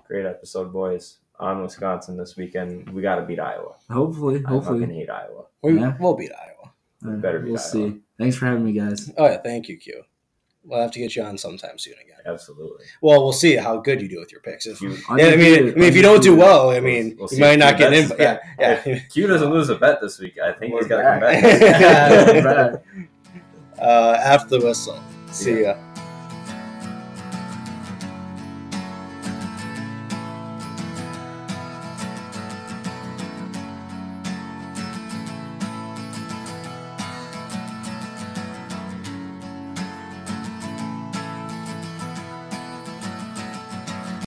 [0.07, 1.19] great episode, boys.
[1.39, 3.74] On Wisconsin this weekend, we got to beat Iowa.
[3.90, 4.86] Hopefully, I fucking hopefully.
[4.94, 5.44] hate Iowa.
[5.62, 5.97] We, Yeah.
[6.01, 6.73] We'll beat Iowa.
[7.15, 7.69] Uh, better be we'll Iowa.
[7.69, 8.01] see.
[8.19, 9.12] Thanks for having me, guys.
[9.19, 10.05] Oh yeah, thank you, Q.
[10.64, 12.18] We'll have to get you on sometime soon again.
[12.24, 12.86] Absolutely.
[13.01, 14.64] Well, we'll see how good you do with your picks.
[14.66, 17.40] If, You, I mean, I mean, if you don't do well, I mean, We'll you
[17.40, 18.09] might not get in.
[18.18, 18.80] yeah, yeah.
[18.84, 22.43] If Q doesn't lose a bet this week, I think We're he's got to come
[22.43, 22.82] back.
[23.80, 25.02] uh, after the whistle.
[25.32, 25.76] See ya.